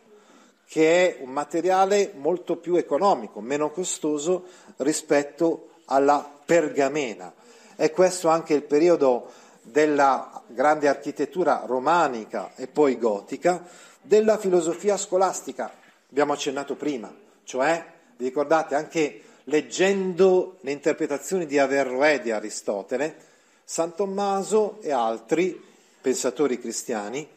che 0.67 1.17
è 1.17 1.24
un 1.24 1.32
materiale 1.32 2.12
molto 2.17 2.58
più 2.58 2.76
economico, 2.76 3.41
meno 3.41 3.71
costoso 3.71 4.43
rispetto 4.78 5.69
alla 5.86 6.30
pergamena. 6.45 7.34
È 7.76 7.89
questo 7.89 8.28
anche 8.28 8.54
il 8.54 8.63
periodo 8.63 9.32
della 9.63 10.43
grande 10.45 10.88
architettura 10.88 11.63
romanica 11.65 12.52
e 12.56 12.67
poi 12.67 13.00
gotica, 13.00 13.67
della 14.06 14.38
filosofia 14.38 14.98
scolastica, 14.98 15.72
abbiamo 16.10 16.34
accennato 16.34 16.76
prima, 16.76 17.13
cioè, 17.44 17.84
vi 18.18 18.26
ricordate, 18.26 18.76
anche 18.76 19.22
leggendo 19.46 20.58
le 20.62 20.72
interpretazioni 20.72 21.46
di 21.46 21.58
Averroè 21.58 22.22
di 22.22 22.32
Aristotele, 22.32 23.15
San 23.63 23.96
Tommaso 23.96 24.80
e 24.82 24.91
altri 24.91 25.60
pensatori 26.02 26.60
cristiani, 26.60 27.28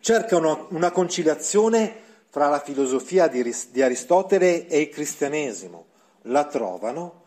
cercano 0.00 0.68
una 0.70 0.92
conciliazione 0.92 2.08
fra 2.28 2.48
la 2.48 2.60
filosofia 2.60 3.26
di 3.26 3.82
Aristotele 3.82 4.68
e 4.68 4.80
il 4.80 4.88
cristianesimo, 4.88 5.84
la 6.22 6.44
trovano, 6.44 7.22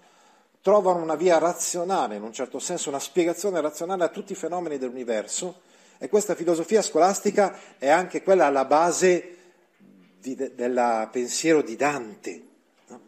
trovano 0.62 1.02
una 1.02 1.16
via 1.16 1.40
razionale, 1.40 2.16
in 2.16 2.24
un 2.24 2.32
certo 2.32 2.60
senso 2.60 2.88
una 2.88 3.00
spiegazione 3.00 3.60
razionale 3.60 4.06
a 4.06 4.10
tutti 4.10 4.32
i 4.32 4.36
fenomeni 4.36 4.78
dell'universo 4.78 5.72
e 5.98 6.10
questa 6.10 6.36
filosofia 6.36 6.82
scolastica 6.82 7.58
è 7.78 7.90
anche 7.90 8.22
quella 8.24 8.48
alla 8.48 8.66
base 8.66 9.38
di, 10.20 10.36
de, 10.36 10.54
del 10.56 11.08
pensiero 11.12 11.62
di 11.62 11.76
Dante. 11.76 12.42
No? 12.88 13.02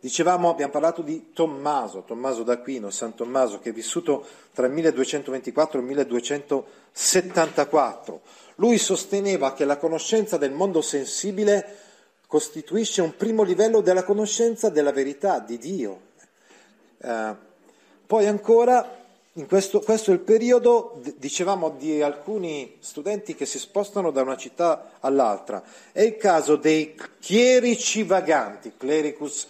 Dicevamo, 0.00 0.50
abbiamo 0.50 0.72
parlato 0.72 1.02
di 1.02 1.32
Tommaso, 1.32 2.02
Tommaso 2.02 2.42
d'Aquino, 2.42 2.90
San 2.90 3.14
Tommaso, 3.14 3.60
che 3.60 3.70
è 3.70 3.72
vissuto 3.72 4.26
tra 4.52 4.66
il 4.66 4.72
1224 4.72 5.78
e 5.78 5.82
il 5.82 5.88
1274. 5.88 8.20
Lui 8.56 8.78
sosteneva 8.78 9.52
che 9.52 9.64
la 9.64 9.78
conoscenza 9.78 10.36
del 10.36 10.52
mondo 10.52 10.80
sensibile 10.82 11.78
costituisce 12.26 13.00
un 13.00 13.16
primo 13.16 13.42
livello 13.42 13.80
della 13.80 14.04
conoscenza 14.04 14.68
della 14.68 14.92
verità 14.92 15.38
di 15.38 15.56
Dio, 15.56 16.00
eh, 16.98 17.52
poi 18.06 18.26
ancora, 18.26 19.03
questo, 19.48 19.80
questo 19.80 20.12
è 20.12 20.14
il 20.14 20.20
periodo, 20.20 21.00
dicevamo, 21.16 21.70
di 21.70 22.00
alcuni 22.00 22.76
studenti 22.78 23.34
che 23.34 23.46
si 23.46 23.58
spostano 23.58 24.12
da 24.12 24.22
una 24.22 24.36
città 24.36 24.92
all'altra. 25.00 25.60
È 25.90 26.02
il 26.02 26.16
caso 26.16 26.54
dei 26.54 26.94
chierici 27.18 28.04
vaganti, 28.04 28.74
clericus 28.76 29.48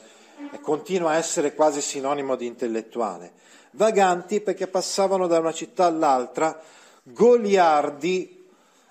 continua 0.63 1.11
a 1.11 1.17
essere 1.17 1.55
quasi 1.55 1.83
sinonimo 1.83 2.35
di 2.35 2.47
intellettuale. 2.47 3.33
Vaganti 3.73 4.41
perché 4.41 4.69
passavano 4.69 5.27
da 5.27 5.39
una 5.39 5.53
città 5.53 5.85
all'altra, 5.85 6.59
goliardi, 7.03 8.47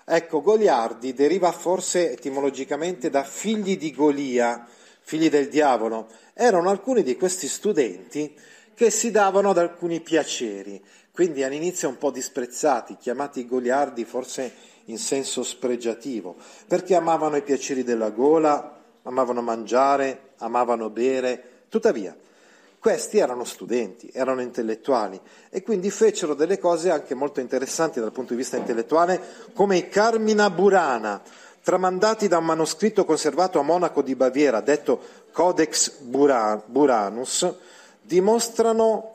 ecco, 0.05 0.41
goliardi 0.41 1.13
deriva 1.13 1.51
forse 1.51 2.11
etimologicamente 2.11 3.09
da 3.09 3.23
figli 3.23 3.77
di 3.77 3.91
Golia, 3.91 4.67
figli 5.01 5.29
del 5.29 5.49
diavolo. 5.49 6.07
Erano 6.33 6.69
alcuni 6.69 7.01
di 7.01 7.15
questi 7.15 7.47
studenti 7.47 8.35
che 8.73 8.89
si 8.89 9.11
davano 9.11 9.51
ad 9.51 9.57
alcuni 9.57 10.01
piaceri, 10.01 10.83
quindi 11.11 11.43
all'inizio 11.43 11.89
un 11.89 11.97
po' 11.97 12.11
disprezzati, 12.11 12.97
chiamati 12.97 13.47
goliardi 13.47 14.05
forse 14.05 14.71
in 14.85 14.97
senso 14.97 15.43
spregiativo, 15.43 16.35
perché 16.67 16.95
amavano 16.95 17.35
i 17.35 17.43
piaceri 17.43 17.83
della 17.83 18.09
gola, 18.09 18.81
amavano 19.03 19.41
mangiare, 19.41 20.31
amavano 20.37 20.89
bere, 20.89 21.65
tuttavia 21.69 22.15
questi 22.83 23.17
erano 23.17 23.45
studenti, 23.45 24.09
erano 24.11 24.41
intellettuali 24.41 25.17
e 25.49 25.63
quindi 25.63 25.89
fecero 25.89 26.33
delle 26.33 26.59
cose 26.59 26.91
anche 26.91 27.15
molto 27.15 27.39
interessanti 27.39 28.01
dal 28.01 28.11
punto 28.11 28.33
di 28.33 28.39
vista 28.39 28.57
intellettuale, 28.57 29.21
come 29.53 29.77
i 29.77 29.87
Carmina 29.87 30.49
Burana, 30.49 31.21
tramandati 31.63 32.27
da 32.27 32.39
un 32.39 32.43
manoscritto 32.43 33.05
conservato 33.05 33.57
a 33.57 33.63
Monaco 33.63 34.01
di 34.01 34.15
Baviera, 34.15 34.59
detto 34.59 34.99
Codex 35.31 35.99
Buranus, 36.01 37.53
dimostrano 38.03 39.09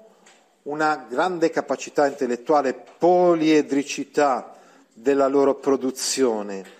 una 0.64 1.06
grande 1.08 1.50
capacità 1.50 2.06
intellettuale, 2.06 2.74
poliedricità 2.74 4.54
della 4.92 5.28
loro 5.28 5.54
produzione. 5.54 6.76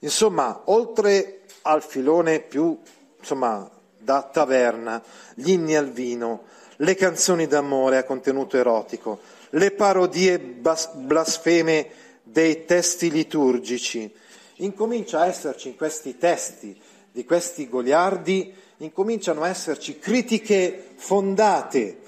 Insomma, 0.00 0.62
oltre 0.64 1.42
al 1.62 1.82
filone 1.82 2.40
più 2.40 2.78
insomma, 3.18 3.70
da 3.96 4.22
taverna, 4.22 5.02
gli 5.34 5.50
inni 5.50 5.74
al 5.74 5.90
vino, 5.90 6.44
le 6.76 6.94
canzoni 6.94 7.46
d'amore 7.46 7.96
a 7.96 8.04
contenuto 8.04 8.58
erotico, 8.58 9.20
le 9.50 9.70
parodie 9.70 10.38
bas- 10.38 10.92
blasfeme 10.92 11.88
dei 12.22 12.66
testi 12.66 13.10
liturgici. 13.10 14.12
Incomincia 14.56 15.20
a 15.20 15.26
esserci 15.26 15.68
in 15.68 15.76
questi 15.76 16.18
testi 16.18 16.78
di 17.10 17.24
questi 17.24 17.68
goliardi 17.68 18.52
incominciano 18.84 19.42
a 19.42 19.48
esserci 19.48 19.98
critiche 19.98 20.92
fondate 20.96 22.00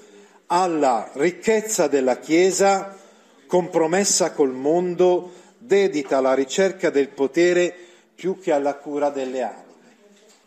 alla 0.47 1.09
ricchezza 1.13 1.87
della 1.87 2.17
Chiesa, 2.19 2.97
compromessa 3.45 4.31
col 4.31 4.53
mondo, 4.53 5.31
dedita 5.57 6.17
alla 6.17 6.33
ricerca 6.33 6.89
del 6.89 7.09
potere 7.09 7.75
più 8.15 8.39
che 8.39 8.51
alla 8.51 8.75
cura 8.75 9.09
delle 9.09 9.41
anime. 9.41 9.65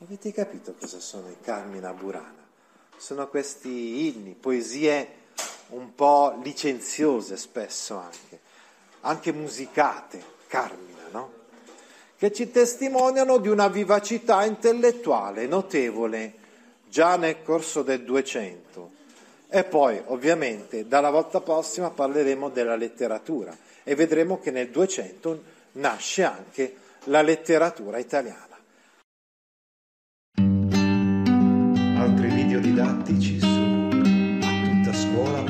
Avete 0.02 0.32
capito 0.32 0.74
cosa 0.78 0.98
sono 0.98 1.28
i 1.28 1.36
Carmina 1.40 1.92
Burana? 1.92 2.48
Sono 2.96 3.28
questi 3.28 4.08
inni, 4.08 4.34
poesie 4.38 5.18
un 5.68 5.94
po' 5.94 6.38
licenziose 6.42 7.36
spesso 7.36 7.96
anche, 7.96 8.40
anche 9.02 9.32
musicate, 9.32 10.22
Carmina, 10.46 11.02
no? 11.10 11.39
Che 12.20 12.32
ci 12.34 12.50
testimoniano 12.50 13.38
di 13.38 13.48
una 13.48 13.68
vivacità 13.68 14.44
intellettuale 14.44 15.46
notevole 15.46 16.34
già 16.86 17.16
nel 17.16 17.42
corso 17.42 17.80
del 17.82 18.02
200. 18.02 18.90
E 19.48 19.64
poi, 19.64 19.98
ovviamente, 20.04 20.86
dalla 20.86 21.08
volta 21.08 21.40
prossima 21.40 21.88
parleremo 21.88 22.50
della 22.50 22.76
letteratura 22.76 23.56
e 23.82 23.94
vedremo 23.94 24.38
che 24.38 24.50
nel 24.50 24.68
200 24.68 25.42
nasce 25.72 26.22
anche 26.24 26.74
la 27.04 27.22
letteratura 27.22 27.96
italiana. 27.96 28.58
Altri 31.96 32.28
video 32.28 32.60
didattici 32.60 33.40
su 33.40 33.46
attuttascuola.it 34.42 35.49